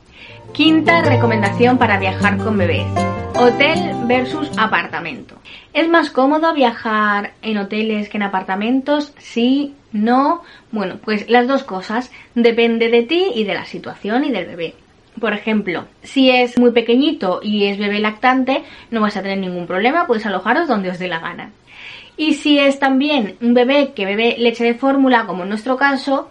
Quinta 0.53 1.03
recomendación 1.03 1.79
para 1.79 1.99
viajar 1.99 2.37
con 2.39 2.59
bebés. 2.59 2.87
Hotel 3.37 3.95
versus 4.07 4.51
apartamento. 4.59 5.37
¿Es 5.73 5.89
más 5.89 6.11
cómodo 6.11 6.53
viajar 6.53 7.33
en 7.41 7.59
hoteles 7.59 8.09
que 8.09 8.19
en 8.19 8.25
apartamentos? 8.25 9.15
Sí, 9.19 9.75
no. 9.93 10.43
Bueno, 10.73 10.99
pues 11.03 11.31
las 11.31 11.47
dos 11.47 11.63
cosas. 11.63 12.11
Depende 12.35 12.91
de 12.91 13.03
ti 13.03 13.33
y 13.35 13.45
de 13.45 13.55
la 13.55 13.65
situación 13.65 14.25
y 14.25 14.31
del 14.31 14.47
bebé. 14.47 14.75
Por 15.19 15.33
ejemplo, 15.33 15.87
si 16.03 16.31
es 16.31 16.59
muy 16.59 16.73
pequeñito 16.73 17.41
y 17.43 17.67
es 17.67 17.79
bebé 17.79 18.01
lactante, 18.01 18.65
no 18.91 19.01
vas 19.01 19.17
a 19.17 19.23
tener 19.23 19.39
ningún 19.39 19.67
problema, 19.67 20.07
puedes 20.07 20.27
alojaros 20.27 20.69
donde 20.69 20.91
os 20.91 20.99
dé 20.99 21.09
la 21.09 21.21
gana. 21.21 21.53
Y 22.17 22.35
si 22.35 22.59
es 22.59 22.79
también 22.79 23.37
un 23.41 23.55
bebé 23.55 23.93
que 23.95 24.05
bebe 24.05 24.37
leche 24.39 24.65
de 24.65 24.75
fórmula, 24.75 25.27
como 25.27 25.45
en 25.45 25.49
nuestro 25.49 25.77
caso, 25.77 26.29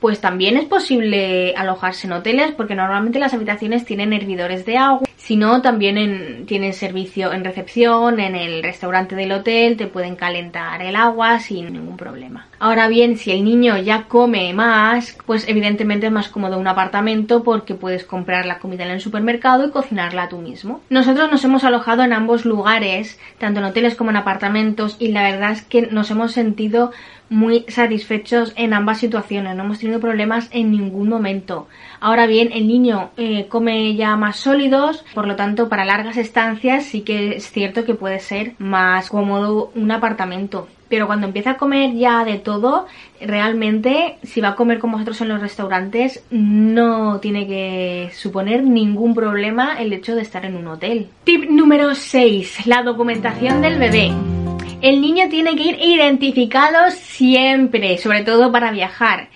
pues 0.00 0.20
también 0.20 0.56
es 0.56 0.64
posible 0.64 1.54
alojarse 1.56 2.06
en 2.06 2.14
hoteles 2.14 2.52
porque 2.52 2.74
normalmente 2.74 3.18
las 3.18 3.34
habitaciones 3.34 3.84
tienen 3.84 4.12
hervidores 4.12 4.66
de 4.66 4.76
agua. 4.76 5.08
Si 5.16 5.36
no, 5.36 5.62
también 5.62 6.46
tienen 6.46 6.72
servicio 6.72 7.32
en 7.32 7.44
recepción, 7.44 8.18
en 8.20 8.34
el 8.34 8.62
restaurante 8.62 9.14
del 9.14 9.32
hotel, 9.32 9.76
te 9.76 9.86
pueden 9.86 10.16
calentar 10.16 10.82
el 10.82 10.96
agua 10.96 11.38
sin 11.40 11.72
ningún 11.72 11.96
problema. 11.96 12.47
Ahora 12.60 12.88
bien, 12.88 13.16
si 13.16 13.30
el 13.30 13.44
niño 13.44 13.78
ya 13.78 14.04
come 14.04 14.52
más, 14.52 15.16
pues 15.26 15.48
evidentemente 15.48 16.06
es 16.06 16.12
más 16.12 16.28
cómodo 16.28 16.58
un 16.58 16.66
apartamento 16.66 17.44
porque 17.44 17.74
puedes 17.74 18.04
comprar 18.04 18.46
la 18.46 18.58
comida 18.58 18.84
en 18.84 18.90
el 18.90 19.00
supermercado 19.00 19.66
y 19.66 19.70
cocinarla 19.70 20.28
tú 20.28 20.38
mismo. 20.38 20.80
Nosotros 20.90 21.30
nos 21.30 21.44
hemos 21.44 21.62
alojado 21.62 22.02
en 22.02 22.12
ambos 22.12 22.44
lugares, 22.44 23.18
tanto 23.38 23.60
en 23.60 23.66
hoteles 23.66 23.94
como 23.94 24.10
en 24.10 24.16
apartamentos, 24.16 24.96
y 24.98 25.08
la 25.08 25.22
verdad 25.22 25.52
es 25.52 25.62
que 25.62 25.82
nos 25.82 26.10
hemos 26.10 26.32
sentido 26.32 26.90
muy 27.30 27.64
satisfechos 27.68 28.52
en 28.56 28.72
ambas 28.72 28.98
situaciones, 28.98 29.54
no 29.54 29.64
hemos 29.64 29.78
tenido 29.78 30.00
problemas 30.00 30.48
en 30.50 30.70
ningún 30.70 31.08
momento. 31.08 31.68
Ahora 32.00 32.26
bien, 32.26 32.50
el 32.52 32.66
niño 32.66 33.10
eh, 33.16 33.46
come 33.48 33.94
ya 33.94 34.16
más 34.16 34.36
sólidos, 34.36 35.04
por 35.14 35.26
lo 35.26 35.36
tanto, 35.36 35.68
para 35.68 35.84
largas 35.84 36.16
estancias 36.16 36.84
sí 36.84 37.02
que 37.02 37.36
es 37.36 37.50
cierto 37.50 37.84
que 37.84 37.94
puede 37.94 38.18
ser 38.18 38.54
más 38.58 39.10
cómodo 39.10 39.70
un 39.74 39.90
apartamento. 39.90 40.68
Pero 40.88 41.06
cuando 41.06 41.26
empieza 41.26 41.52
a 41.52 41.56
comer 41.56 41.94
ya 41.94 42.24
de 42.24 42.38
todo, 42.38 42.86
realmente 43.20 44.18
si 44.22 44.40
va 44.40 44.50
a 44.50 44.56
comer 44.56 44.78
con 44.78 44.92
vosotros 44.92 45.20
en 45.20 45.28
los 45.28 45.40
restaurantes, 45.40 46.24
no 46.30 47.20
tiene 47.20 47.46
que 47.46 48.10
suponer 48.14 48.62
ningún 48.62 49.14
problema 49.14 49.80
el 49.80 49.92
hecho 49.92 50.14
de 50.14 50.22
estar 50.22 50.44
en 50.44 50.56
un 50.56 50.66
hotel. 50.68 51.08
Tip 51.24 51.50
número 51.50 51.94
6. 51.94 52.66
La 52.66 52.82
documentación 52.82 53.60
del 53.60 53.78
bebé. 53.78 54.12
El 54.80 55.00
niño 55.00 55.28
tiene 55.28 55.56
que 55.56 55.64
ir 55.64 55.78
identificado 55.80 56.90
siempre, 56.92 57.98
sobre 57.98 58.22
todo 58.22 58.52
para 58.52 58.70
viajar. 58.70 59.28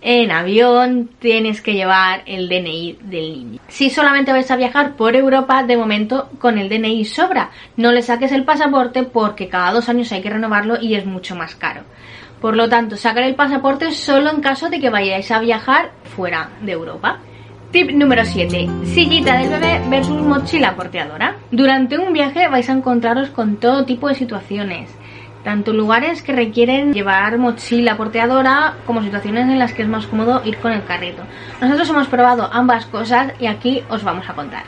En 0.00 0.30
avión 0.30 1.10
tienes 1.18 1.60
que 1.60 1.74
llevar 1.74 2.22
el 2.26 2.48
DNI 2.48 2.98
del 3.02 3.32
niño. 3.32 3.60
Si 3.66 3.90
solamente 3.90 4.32
vais 4.32 4.50
a 4.50 4.56
viajar 4.56 4.94
por 4.94 5.16
Europa, 5.16 5.64
de 5.64 5.76
momento 5.76 6.30
con 6.38 6.56
el 6.56 6.68
DNI 6.68 7.04
sobra. 7.04 7.50
No 7.76 7.90
le 7.90 8.02
saques 8.02 8.30
el 8.30 8.44
pasaporte 8.44 9.02
porque 9.02 9.48
cada 9.48 9.72
dos 9.72 9.88
años 9.88 10.12
hay 10.12 10.22
que 10.22 10.30
renovarlo 10.30 10.80
y 10.80 10.94
es 10.94 11.04
mucho 11.04 11.34
más 11.34 11.56
caro. 11.56 11.82
Por 12.40 12.56
lo 12.56 12.68
tanto, 12.68 12.96
sacar 12.96 13.24
el 13.24 13.34
pasaporte 13.34 13.90
solo 13.90 14.30
en 14.30 14.40
caso 14.40 14.68
de 14.68 14.78
que 14.78 14.90
vayáis 14.90 15.30
a 15.32 15.40
viajar 15.40 15.90
fuera 16.04 16.50
de 16.62 16.72
Europa. 16.72 17.18
Tip 17.72 17.90
número 17.90 18.24
7. 18.24 18.66
Sillita 18.84 19.36
del 19.36 19.50
bebé 19.50 19.82
versus 19.90 20.22
mochila 20.22 20.74
porteadora. 20.74 21.36
Durante 21.50 21.98
un 21.98 22.12
viaje 22.12 22.48
vais 22.48 22.70
a 22.70 22.72
encontraros 22.72 23.30
con 23.30 23.56
todo 23.56 23.84
tipo 23.84 24.08
de 24.08 24.14
situaciones. 24.14 24.88
Tanto 25.44 25.72
lugares 25.72 26.22
que 26.22 26.32
requieren 26.32 26.92
llevar 26.92 27.38
mochila 27.38 27.96
porteadora 27.96 28.74
como 28.86 29.02
situaciones 29.02 29.48
en 29.48 29.58
las 29.58 29.72
que 29.72 29.82
es 29.82 29.88
más 29.88 30.06
cómodo 30.06 30.42
ir 30.44 30.58
con 30.58 30.72
el 30.72 30.84
carrito. 30.84 31.22
Nosotros 31.60 31.88
hemos 31.90 32.08
probado 32.08 32.48
ambas 32.52 32.86
cosas 32.86 33.32
y 33.38 33.46
aquí 33.46 33.82
os 33.88 34.02
vamos 34.02 34.28
a 34.28 34.34
contar. 34.34 34.64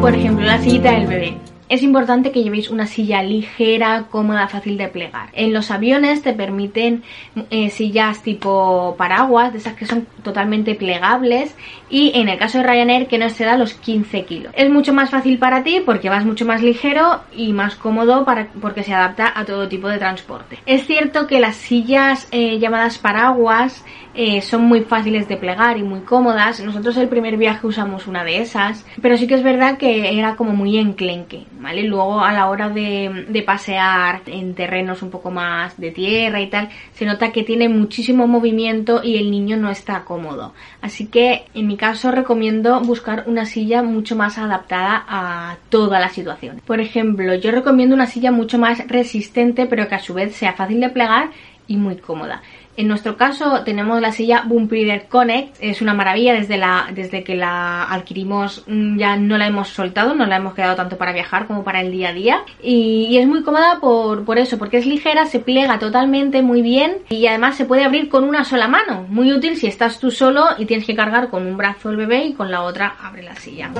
Por 0.00 0.14
ejemplo, 0.14 0.46
la 0.46 0.58
sillita 0.58 0.92
del 0.92 1.06
bebé. 1.06 1.47
Es 1.68 1.82
importante 1.82 2.32
que 2.32 2.42
llevéis 2.42 2.70
una 2.70 2.86
silla 2.86 3.22
ligera, 3.22 4.06
cómoda, 4.10 4.48
fácil 4.48 4.78
de 4.78 4.88
plegar. 4.88 5.28
En 5.32 5.52
los 5.52 5.70
aviones 5.70 6.22
te 6.22 6.32
permiten 6.32 7.02
eh, 7.50 7.70
sillas 7.70 8.22
tipo 8.22 8.94
paraguas, 8.96 9.52
de 9.52 9.58
esas 9.58 9.74
que 9.74 9.86
son 9.86 10.06
totalmente 10.22 10.74
plegables. 10.74 11.54
Y 11.90 12.12
en 12.14 12.28
el 12.28 12.38
caso 12.38 12.58
de 12.58 12.64
Ryanair 12.64 13.06
que 13.06 13.18
no 13.18 13.26
exceda 13.26 13.58
los 13.58 13.74
15 13.74 14.24
kilos. 14.24 14.52
Es 14.56 14.70
mucho 14.70 14.92
más 14.92 15.10
fácil 15.10 15.38
para 15.38 15.62
ti 15.62 15.82
porque 15.84 16.08
vas 16.08 16.24
mucho 16.24 16.46
más 16.46 16.62
ligero 16.62 17.20
y 17.34 17.52
más 17.52 17.74
cómodo 17.74 18.26
porque 18.60 18.82
se 18.82 18.94
adapta 18.94 19.32
a 19.34 19.44
todo 19.44 19.68
tipo 19.68 19.88
de 19.88 19.98
transporte. 19.98 20.58
Es 20.66 20.86
cierto 20.86 21.26
que 21.26 21.40
las 21.40 21.56
sillas 21.56 22.28
eh, 22.30 22.58
llamadas 22.58 22.98
paraguas 22.98 23.84
eh, 24.20 24.42
son 24.42 24.62
muy 24.62 24.80
fáciles 24.80 25.28
de 25.28 25.36
plegar 25.36 25.78
y 25.78 25.84
muy 25.84 26.00
cómodas. 26.00 26.58
Nosotros 26.58 26.96
el 26.96 27.08
primer 27.08 27.36
viaje 27.36 27.68
usamos 27.68 28.08
una 28.08 28.24
de 28.24 28.40
esas, 28.40 28.84
pero 29.00 29.16
sí 29.16 29.28
que 29.28 29.36
es 29.36 29.44
verdad 29.44 29.78
que 29.78 30.18
era 30.18 30.34
como 30.34 30.54
muy 30.54 30.76
enclenque, 30.76 31.44
¿vale? 31.60 31.84
Luego 31.84 32.20
a 32.20 32.32
la 32.32 32.48
hora 32.50 32.68
de, 32.68 33.26
de 33.28 33.42
pasear 33.42 34.22
en 34.26 34.56
terrenos 34.56 35.02
un 35.02 35.10
poco 35.10 35.30
más 35.30 35.78
de 35.78 35.92
tierra 35.92 36.40
y 36.40 36.48
tal, 36.48 36.68
se 36.94 37.06
nota 37.06 37.30
que 37.30 37.44
tiene 37.44 37.68
muchísimo 37.68 38.26
movimiento 38.26 39.02
y 39.04 39.18
el 39.18 39.30
niño 39.30 39.56
no 39.56 39.70
está 39.70 40.04
cómodo. 40.04 40.52
Así 40.82 41.06
que 41.06 41.44
en 41.54 41.68
mi 41.68 41.76
caso 41.76 42.10
recomiendo 42.10 42.80
buscar 42.80 43.22
una 43.28 43.46
silla 43.46 43.84
mucho 43.84 44.16
más 44.16 44.36
adaptada 44.36 45.04
a 45.06 45.58
toda 45.68 46.00
la 46.00 46.08
situación. 46.08 46.60
Por 46.66 46.80
ejemplo, 46.80 47.36
yo 47.36 47.52
recomiendo 47.52 47.94
una 47.94 48.06
silla 48.06 48.32
mucho 48.32 48.58
más 48.58 48.84
resistente 48.88 49.66
pero 49.66 49.86
que 49.86 49.94
a 49.94 50.00
su 50.00 50.12
vez 50.12 50.34
sea 50.34 50.54
fácil 50.54 50.80
de 50.80 50.88
plegar 50.88 51.30
y 51.68 51.76
muy 51.76 51.96
cómoda. 51.96 52.42
En 52.78 52.86
nuestro 52.86 53.16
caso 53.16 53.64
tenemos 53.64 54.00
la 54.00 54.12
silla 54.12 54.44
Bumprider 54.46 55.08
Connect, 55.08 55.56
es 55.58 55.82
una 55.82 55.94
maravilla 55.94 56.34
desde, 56.34 56.58
la, 56.58 56.86
desde 56.94 57.24
que 57.24 57.34
la 57.34 57.82
adquirimos 57.82 58.62
mm, 58.68 58.96
ya 58.96 59.16
no 59.16 59.36
la 59.36 59.48
hemos 59.48 59.70
soltado, 59.70 60.14
no 60.14 60.26
la 60.26 60.36
hemos 60.36 60.54
quedado 60.54 60.76
tanto 60.76 60.96
para 60.96 61.12
viajar 61.12 61.48
como 61.48 61.64
para 61.64 61.80
el 61.80 61.90
día 61.90 62.10
a 62.10 62.12
día. 62.12 62.42
Y, 62.62 63.18
es 63.18 63.26
muy 63.26 63.42
cómoda 63.42 63.80
por, 63.80 64.24
por 64.24 64.38
eso, 64.38 64.58
porque 64.58 64.78
es 64.78 64.86
ligera, 64.86 65.26
se 65.26 65.40
pliega 65.40 65.80
totalmente 65.80 66.40
muy 66.40 66.62
bien 66.62 66.98
y 67.08 67.26
además 67.26 67.56
se 67.56 67.64
puede 67.64 67.82
abrir 67.82 68.08
con 68.08 68.22
una 68.22 68.44
sola 68.44 68.68
mano, 68.68 69.04
muy 69.08 69.32
útil 69.32 69.56
si 69.56 69.66
estás 69.66 69.98
tú 69.98 70.12
solo 70.12 70.44
y 70.56 70.64
tienes 70.66 70.86
que 70.86 70.94
cargar 70.94 71.30
con 71.30 71.48
un 71.48 71.56
brazo 71.56 71.90
el 71.90 71.96
bebé 71.96 72.26
y 72.26 72.34
con 72.34 72.48
la 72.48 72.62
otra 72.62 72.94
abre 73.02 73.24
la 73.24 73.34
silla. 73.34 73.72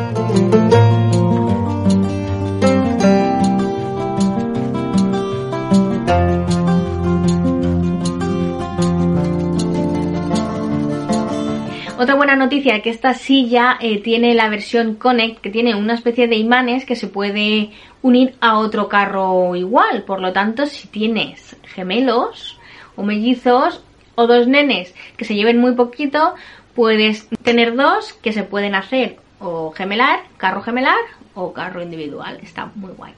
Noticia 12.49 12.81
que 12.81 12.89
esta 12.89 13.13
silla 13.13 13.77
eh, 13.79 14.01
tiene 14.01 14.35
la 14.35 14.49
versión 14.49 14.95
Connect, 14.95 15.43
que 15.43 15.51
tiene 15.51 15.75
una 15.75 15.93
especie 15.93 16.29
de 16.29 16.37
imanes 16.37 16.87
que 16.87 16.97
se 16.97 17.07
puede 17.07 17.73
unir 18.01 18.37
a 18.41 18.57
otro 18.57 18.89
carro 18.89 19.55
igual. 19.55 20.05
Por 20.05 20.23
lo 20.23 20.33
tanto, 20.33 20.65
si 20.65 20.89
tienes 20.89 21.57
gemelos 21.75 22.59
o 22.97 23.03
mellizos 23.03 23.83
o 24.15 24.27
dos 24.27 24.49
nenes 24.49 24.95
que 25.19 25.27
se 25.27 25.35
lleven 25.35 25.61
muy 25.61 25.75
poquito, 25.75 26.37
puedes 26.75 27.29
tener 27.43 27.77
dos 27.77 28.15
que 28.15 28.33
se 28.33 28.45
pueden 28.45 28.75
hacer 28.75 29.19
o 29.41 29.71
gemelar, 29.73 30.21
carro 30.39 30.63
gemelar 30.63 31.05
o 31.35 31.53
carro 31.53 31.83
individual. 31.83 32.39
Está 32.43 32.73
muy 32.75 32.93
guay. 32.93 33.13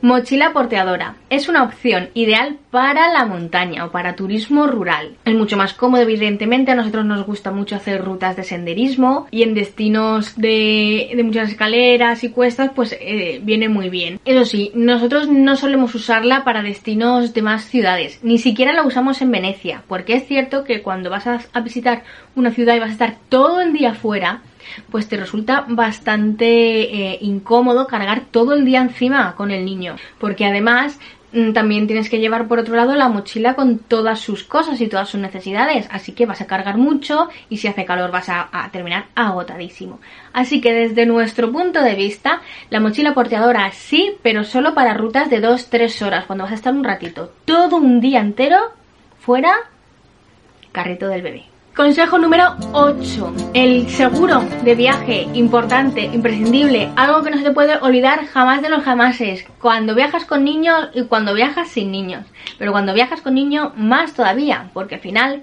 Mochila 0.00 0.52
porteadora. 0.52 1.16
Es 1.30 1.48
una 1.48 1.62
opción 1.62 2.10
ideal 2.14 2.58
para 2.70 3.12
la 3.12 3.24
montaña 3.24 3.86
o 3.86 3.90
para 3.90 4.16
turismo 4.16 4.66
rural. 4.66 5.16
Es 5.24 5.34
mucho 5.34 5.56
más 5.56 5.72
cómodo, 5.72 6.02
evidentemente. 6.02 6.72
A 6.72 6.74
nosotros 6.74 7.06
nos 7.06 7.24
gusta 7.24 7.50
mucho 7.50 7.76
hacer 7.76 8.04
rutas 8.04 8.36
de 8.36 8.44
senderismo 8.44 9.26
y 9.30 9.42
en 9.42 9.54
destinos 9.54 10.36
de, 10.36 11.18
muchas 11.24 11.50
escaleras 11.50 12.22
y 12.22 12.30
cuestas, 12.30 12.70
pues 12.74 12.94
eh, 13.00 13.40
viene 13.42 13.68
muy 13.68 13.88
bien. 13.88 14.20
Eso 14.24 14.44
sí, 14.44 14.72
nosotros 14.74 15.28
no 15.28 15.56
solemos 15.56 15.94
usarla 15.94 16.44
para 16.44 16.62
destinos 16.62 17.32
de 17.32 17.42
más 17.42 17.64
ciudades. 17.64 18.20
Ni 18.22 18.38
siquiera 18.38 18.72
la 18.72 18.84
usamos 18.84 19.22
en 19.22 19.30
Venecia, 19.30 19.84
porque 19.88 20.16
es 20.16 20.26
cierto 20.26 20.64
que 20.64 20.82
cuando 20.82 21.08
vas 21.08 21.26
a, 21.26 21.40
a 21.52 21.60
visitar 21.60 22.02
una 22.36 22.50
ciudad 22.50 22.74
y 22.74 22.80
vas 22.80 22.90
a 22.90 22.92
estar 22.92 23.16
todo 23.28 23.60
el 23.62 23.72
día 23.72 23.94
fuera, 23.94 24.42
pues 24.90 25.08
te 25.08 25.16
resulta 25.16 25.64
bastante 25.68 26.46
eh, 26.46 27.18
incómodo 27.20 27.86
cargar 27.86 28.22
todo 28.30 28.54
el 28.54 28.64
día 28.64 28.80
encima 28.80 29.34
con 29.34 29.50
el 29.50 29.64
niño. 29.64 29.96
Porque 30.18 30.44
además 30.44 30.98
mm, 31.32 31.52
también 31.52 31.86
tienes 31.86 32.08
que 32.08 32.18
llevar 32.18 32.48
por 32.48 32.58
otro 32.58 32.76
lado 32.76 32.94
la 32.94 33.08
mochila 33.08 33.54
con 33.54 33.78
todas 33.78 34.20
sus 34.20 34.44
cosas 34.44 34.80
y 34.80 34.88
todas 34.88 35.08
sus 35.08 35.20
necesidades, 35.20 35.88
así 35.90 36.12
que 36.12 36.26
vas 36.26 36.40
a 36.40 36.46
cargar 36.46 36.76
mucho 36.76 37.28
y 37.48 37.58
si 37.58 37.68
hace 37.68 37.84
calor 37.84 38.10
vas 38.10 38.28
a, 38.28 38.48
a, 38.52 38.70
terminar 38.70 39.06
agotadísimo. 39.14 40.00
Así 40.32 40.60
que 40.60 40.72
desde 40.72 41.06
nuestro 41.06 41.50
punto 41.52 41.82
de 41.82 41.94
vista, 41.94 42.42
la 42.70 42.80
mochila 42.80 43.14
porteadora 43.14 43.70
sí, 43.72 44.16
pero 44.22 44.44
solo 44.44 44.74
para 44.74 44.94
rutas 44.94 45.30
de 45.30 45.42
2-3 45.42 46.06
horas, 46.06 46.26
cuando 46.26 46.44
vas 46.44 46.52
a 46.52 46.56
estar 46.56 46.74
un 46.74 46.84
ratito, 46.84 47.32
todo 47.44 47.76
un 47.76 48.00
día 48.00 48.20
entero 48.20 48.72
fuera, 49.18 49.54
carrito 50.72 51.08
del 51.08 51.22
bebé. 51.22 51.53
Consejo 51.74 52.18
número 52.18 52.54
8. 52.70 53.34
El 53.52 53.88
seguro 53.88 54.42
de 54.62 54.76
viaje, 54.76 55.26
importante, 55.34 56.04
imprescindible, 56.04 56.92
algo 56.94 57.24
que 57.24 57.30
no 57.32 57.36
se 57.36 57.42
te 57.42 57.50
puede 57.50 57.76
olvidar 57.78 58.26
jamás 58.26 58.62
de 58.62 58.68
los 58.68 58.84
jamases, 58.84 59.44
cuando 59.60 59.96
viajas 59.96 60.24
con 60.24 60.44
niños 60.44 60.90
y 60.94 61.02
cuando 61.06 61.34
viajas 61.34 61.66
sin 61.66 61.90
niños. 61.90 62.26
Pero 62.60 62.70
cuando 62.70 62.94
viajas 62.94 63.22
con 63.22 63.34
niños, 63.34 63.72
más 63.76 64.14
todavía, 64.14 64.70
porque 64.72 64.94
al 64.94 65.00
final 65.00 65.42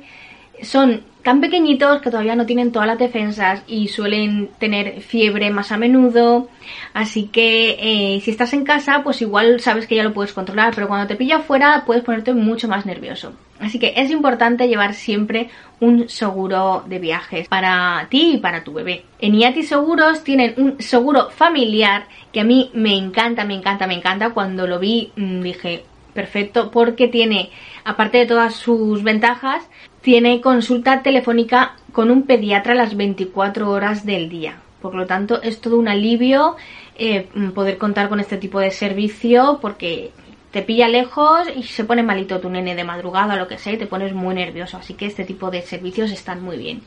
son 0.64 1.04
tan 1.24 1.40
pequeñitos 1.40 2.02
que 2.02 2.10
todavía 2.10 2.36
no 2.36 2.46
tienen 2.46 2.72
todas 2.72 2.88
las 2.88 2.98
defensas 2.98 3.64
y 3.68 3.88
suelen 3.88 4.50
tener 4.60 5.02
fiebre 5.02 5.52
más 5.52 5.72
a 5.72 5.78
menudo. 5.78 6.50
Así 6.94 7.28
que 7.28 7.78
eh, 7.80 8.22
si 8.22 8.32
estás 8.32 8.54
en 8.54 8.64
casa, 8.64 9.02
pues 9.04 9.22
igual 9.22 9.60
sabes 9.60 9.88
que 9.88 9.96
ya 9.96 10.04
lo 10.04 10.14
puedes 10.14 10.34
controlar, 10.34 10.74
pero 10.74 10.88
cuando 10.88 11.08
te 11.08 11.16
pilla 11.16 11.38
afuera 11.38 11.84
puedes 11.86 12.04
ponerte 12.04 12.34
mucho 12.34 12.68
más 12.68 12.86
nervioso. 12.86 13.34
Así 13.60 13.78
que 13.78 13.94
es 13.96 14.10
importante 14.10 14.68
llevar 14.68 14.96
siempre 14.96 15.50
un 15.80 16.10
seguro 16.10 16.84
de 16.88 16.98
viajes 16.98 17.48
para 17.48 18.08
ti 18.10 18.34
y 18.36 18.38
para 18.38 18.64
tu 18.64 18.74
bebé. 18.74 19.06
En 19.20 19.36
IATI 19.36 19.62
Seguros 19.62 20.24
tienen 20.24 20.56
un 20.58 20.82
seguro 20.82 21.30
familiar 21.30 22.06
que 22.34 22.40
a 22.40 22.44
mí 22.44 22.72
me 22.74 22.98
encanta, 22.98 23.46
me 23.46 23.54
encanta, 23.54 23.86
me 23.86 23.94
encanta. 23.94 24.32
Cuando 24.32 24.66
lo 24.66 24.80
vi 24.80 25.12
mm, 25.16 25.42
dije, 25.42 25.84
perfecto, 26.16 26.72
porque 26.72 27.08
tiene, 27.08 27.52
aparte 27.84 28.18
de 28.18 28.26
todas 28.26 28.56
sus 28.56 29.04
ventajas, 29.04 29.70
tiene 30.02 30.42
consulta 30.42 31.02
telefónica 31.02 31.76
con 31.92 32.12
un 32.12 32.24
pediatra 32.24 32.76
las 32.76 32.96
24 32.96 33.70
horas 33.70 34.06
del 34.06 34.30
día. 34.30 34.62
Por 34.82 34.96
lo 34.96 35.06
tanto, 35.06 35.42
es 35.42 35.62
todo 35.62 35.78
un 35.78 35.88
alivio 35.88 36.56
eh, 36.96 37.28
poder 37.54 37.78
contar 37.78 38.10
con 38.10 38.20
este 38.20 38.38
tipo 38.38 38.60
de 38.60 38.72
servicio 38.72 39.60
porque 39.62 40.12
te 40.52 40.64
pilla 40.64 40.88
lejos 40.88 41.48
y 41.56 41.64
se 41.64 41.84
pone 41.84 42.04
malito 42.04 42.40
tu 42.40 42.50
nene 42.50 42.76
de 42.76 42.84
madrugada 42.84 43.36
o 43.36 43.38
lo 43.38 43.48
que 43.48 43.58
sea 43.58 43.74
y 43.74 43.78
te 43.78 43.88
pones 43.88 44.14
muy 44.14 44.36
nervioso. 44.36 44.78
Así 44.78 44.96
que 44.96 45.06
este 45.06 45.24
tipo 45.24 45.52
de 45.52 45.62
servicios 45.62 46.12
están 46.12 46.42
muy 46.42 46.58
bien. 46.58 46.82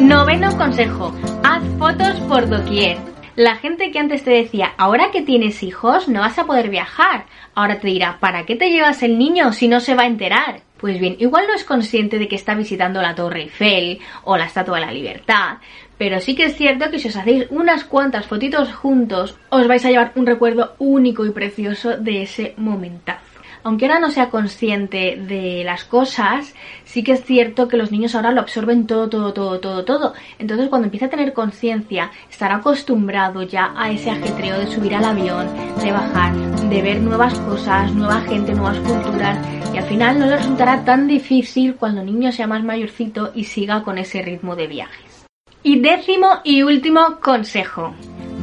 Noveno 0.00 0.56
consejo. 0.56 1.12
Haz 1.42 1.62
fotos 1.78 2.18
por 2.28 2.48
doquier. 2.48 2.98
La 3.36 3.56
gente 3.56 3.92
que 3.92 3.98
antes 4.00 4.24
te 4.24 4.32
decía, 4.32 4.72
ahora 4.76 5.12
que 5.12 5.22
tienes 5.22 5.62
hijos 5.62 6.08
no 6.08 6.20
vas 6.20 6.38
a 6.38 6.46
poder 6.46 6.68
viajar, 6.68 7.26
ahora 7.54 7.78
te 7.78 7.86
dirá, 7.86 8.18
¿para 8.18 8.44
qué 8.44 8.56
te 8.56 8.70
llevas 8.70 9.04
el 9.04 9.18
niño 9.18 9.52
si 9.52 9.68
no 9.68 9.78
se 9.78 9.94
va 9.94 10.02
a 10.02 10.06
enterar? 10.06 10.62
Pues 10.78 10.98
bien, 10.98 11.16
igual 11.20 11.44
no 11.46 11.54
es 11.54 11.64
consciente 11.64 12.18
de 12.18 12.26
que 12.26 12.34
está 12.34 12.54
visitando 12.54 13.00
la 13.00 13.14
Torre 13.14 13.42
Eiffel 13.42 14.00
o 14.24 14.36
la 14.36 14.46
Estatua 14.46 14.80
de 14.80 14.86
la 14.86 14.92
Libertad, 14.92 15.58
pero 15.96 16.18
sí 16.20 16.34
que 16.34 16.46
es 16.46 16.56
cierto 16.56 16.90
que 16.90 16.98
si 16.98 17.08
os 17.08 17.16
hacéis 17.16 17.46
unas 17.50 17.84
cuantas 17.84 18.26
fotitos 18.26 18.72
juntos, 18.74 19.36
os 19.50 19.68
vais 19.68 19.84
a 19.84 19.90
llevar 19.90 20.12
un 20.16 20.26
recuerdo 20.26 20.74
único 20.78 21.24
y 21.24 21.30
precioso 21.30 21.96
de 21.98 22.22
ese 22.22 22.54
momentazo 22.56 23.29
aunque 23.62 23.86
ahora 23.86 24.00
no 24.00 24.10
sea 24.10 24.30
consciente 24.30 25.16
de 25.16 25.62
las 25.64 25.84
cosas, 25.84 26.54
sí 26.84 27.02
que 27.02 27.12
es 27.12 27.24
cierto 27.24 27.68
que 27.68 27.76
los 27.76 27.92
niños 27.92 28.14
ahora 28.14 28.32
lo 28.32 28.40
absorben 28.40 28.86
todo, 28.86 29.08
todo, 29.08 29.32
todo, 29.32 29.60
todo, 29.60 29.84
todo. 29.84 30.14
Entonces 30.38 30.68
cuando 30.68 30.86
empieza 30.86 31.06
a 31.06 31.10
tener 31.10 31.32
conciencia, 31.32 32.10
estará 32.30 32.56
acostumbrado 32.56 33.42
ya 33.42 33.72
a 33.76 33.90
ese 33.90 34.10
ajetreo 34.10 34.58
de 34.58 34.66
subir 34.66 34.94
al 34.94 35.04
avión, 35.04 35.48
de 35.82 35.92
bajar, 35.92 36.34
de 36.34 36.82
ver 36.82 37.00
nuevas 37.00 37.38
cosas, 37.40 37.92
nueva 37.92 38.20
gente, 38.22 38.54
nuevas 38.54 38.78
culturas, 38.78 39.38
y 39.72 39.78
al 39.78 39.84
final 39.84 40.18
no 40.18 40.26
le 40.26 40.36
resultará 40.36 40.84
tan 40.84 41.06
difícil 41.06 41.76
cuando 41.76 42.00
el 42.00 42.06
niño 42.06 42.32
sea 42.32 42.46
más 42.46 42.64
mayorcito 42.64 43.30
y 43.34 43.44
siga 43.44 43.82
con 43.82 43.98
ese 43.98 44.22
ritmo 44.22 44.56
de 44.56 44.66
viajes. 44.66 45.26
Y 45.62 45.78
décimo 45.80 46.40
y 46.42 46.62
último 46.62 47.20
consejo. 47.20 47.94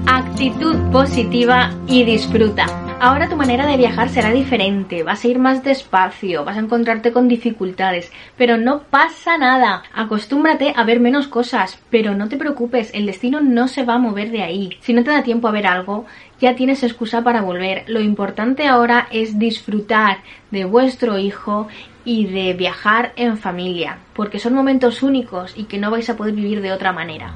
Actitud 0.05 0.75
positiva 0.91 1.71
y 1.87 2.03
disfruta. 2.03 2.86
Ahora 2.99 3.29
tu 3.29 3.35
manera 3.35 3.67
de 3.67 3.77
viajar 3.77 4.09
será 4.09 4.31
diferente, 4.31 5.03
vas 5.03 5.23
a 5.23 5.27
ir 5.27 5.37
más 5.37 5.63
despacio, 5.63 6.43
vas 6.43 6.57
a 6.57 6.61
encontrarte 6.61 7.11
con 7.11 7.27
dificultades, 7.27 8.11
pero 8.35 8.57
no 8.57 8.79
pasa 8.89 9.37
nada. 9.37 9.83
Acostúmbrate 9.93 10.73
a 10.75 10.83
ver 10.83 10.99
menos 10.99 11.27
cosas, 11.27 11.77
pero 11.91 12.15
no 12.15 12.27
te 12.27 12.37
preocupes, 12.37 12.89
el 12.95 13.05
destino 13.05 13.39
no 13.39 13.67
se 13.67 13.83
va 13.83 13.93
a 13.93 13.99
mover 13.99 14.31
de 14.31 14.41
ahí. 14.41 14.79
Si 14.81 14.93
no 14.93 15.03
te 15.03 15.11
da 15.11 15.21
tiempo 15.21 15.47
a 15.47 15.51
ver 15.51 15.67
algo, 15.67 16.07
ya 16.41 16.55
tienes 16.55 16.81
excusa 16.81 17.23
para 17.23 17.41
volver. 17.41 17.83
Lo 17.85 18.01
importante 18.01 18.65
ahora 18.65 19.07
es 19.11 19.37
disfrutar 19.37 20.17
de 20.49 20.65
vuestro 20.65 21.19
hijo 21.19 21.67
y 22.03 22.25
de 22.25 22.53
viajar 22.53 23.13
en 23.15 23.37
familia, 23.37 23.99
porque 24.13 24.39
son 24.39 24.55
momentos 24.55 25.03
únicos 25.03 25.53
y 25.55 25.65
que 25.65 25.77
no 25.77 25.91
vais 25.91 26.09
a 26.09 26.17
poder 26.17 26.33
vivir 26.33 26.61
de 26.61 26.71
otra 26.71 26.93
manera. 26.93 27.35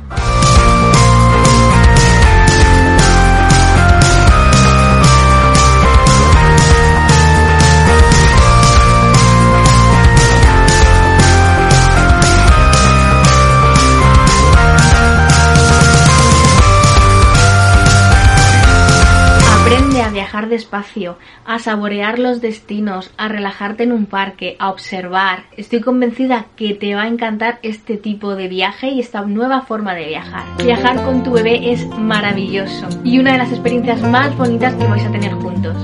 Despacio, 20.40 21.18
a 21.46 21.60
saborear 21.60 22.18
los 22.18 22.42
destinos, 22.42 23.12
a 23.18 23.28
relajarte 23.28 23.84
en 23.84 23.92
un 23.92 24.06
parque, 24.06 24.56
a 24.60 24.70
observar. 24.70 25.44
Estoy 25.58 25.82
convencida 25.82 26.46
que 26.56 26.74
te 26.74 26.96
va 26.96 27.04
a 27.04 27.08
encantar 27.08 27.60
este 27.64 27.98
tipo 27.98 28.36
de 28.36 28.48
viaje 28.48 28.88
y 28.90 29.00
esta 29.00 29.22
nueva 29.22 29.62
forma 29.62 29.94
de 29.94 30.08
viajar. 30.08 30.44
Viajar 30.64 31.04
con 31.04 31.24
tu 31.24 31.34
bebé 31.34 31.72
es 31.72 31.86
maravilloso 31.98 32.88
y 33.04 33.20
una 33.20 33.34
de 33.34 33.40
las 33.40 33.52
experiencias 33.52 34.02
más 34.02 34.36
bonitas 34.38 34.74
que 34.76 34.88
vais 34.88 35.04
a 35.04 35.12
tener 35.12 35.34
juntos. 35.34 35.76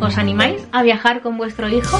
¿Os 0.00 0.16
animáis 0.16 0.66
a 0.70 0.82
viajar 0.82 1.20
con 1.20 1.36
vuestro 1.36 1.68
hijo? 1.68 1.98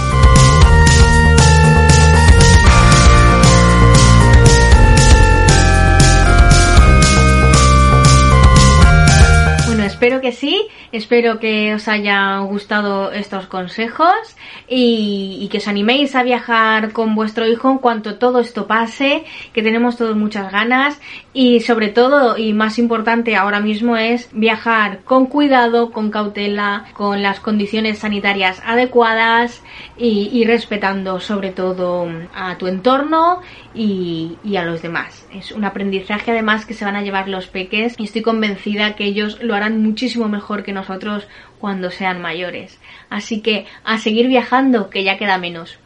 Espero 9.99 10.21
que 10.21 10.31
sí. 10.31 10.69
Espero 10.93 11.41
que 11.41 11.75
os 11.75 11.89
haya 11.89 12.39
gustado 12.39 13.11
estos 13.11 13.49
consejos 13.49 14.37
y, 14.69 15.49
que 15.51 15.59
os 15.59 15.69
animéis 15.69 16.15
a 16.15 16.23
viajar 16.23 16.93
con 16.93 17.15
vuestro 17.15 17.47
hijo 17.47 17.71
en 17.71 17.79
cuanto 17.79 18.17
todo 18.17 18.41
esto 18.41 18.67
pase, 18.67 19.25
que 19.53 19.63
tenemos 19.63 19.97
todos 19.97 20.17
muchas 20.17 20.53
ganas 20.53 21.01
y 21.33 21.61
sobre 21.61 21.89
todo 21.89 22.37
y 22.37 22.53
más 22.53 22.79
importante 22.79 23.35
ahora 23.35 23.61
mismo 23.61 23.97
es 23.97 24.29
viajar 24.33 25.01
con 25.05 25.27
cuidado, 25.27 25.91
con 25.91 26.11
cautela, 26.11 26.85
con 26.93 27.23
las 27.23 27.41
condiciones 27.41 27.99
sanitarias 27.99 28.61
adecuadas 28.65 29.63
y, 29.97 30.45
respetando 30.45 31.21
sobre 31.21 31.51
todo 31.51 32.09
a 32.35 32.57
tu 32.59 32.67
entorno 32.67 33.41
y 33.75 34.57
a 34.57 34.65
los 34.65 34.83
demás. 34.83 35.27
Es 35.33 35.53
un 35.53 35.65
aprendizaje 35.65 36.31
además 36.31 36.67
que 36.67 36.75
se 36.75 36.85
van 36.85 36.97
a 36.97 37.03
llevar 37.03 37.29
los 37.29 37.47
peques 37.47 37.95
y 37.99 38.05
estoy 38.05 38.23
convencida 38.23 38.97
que 38.97 39.05
ellos 39.05 39.39
lo 39.43 39.55
harán 39.55 39.83
muchísimo 39.83 40.29
mejor 40.29 40.63
que 40.63 40.73
nosotros 40.73 41.27
cuando 41.59 41.91
sean 41.91 42.21
mayores. 42.21 42.79
Así 43.11 43.41
que 43.41 43.67
a 43.85 43.99
seguir 43.99 44.29
viajando, 44.29 44.91
que 44.91 45.05
ya 45.05 45.19
queda 45.19 45.39
menos. 45.39 45.79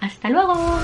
Hasta 0.00 0.28
luego. 0.28 0.78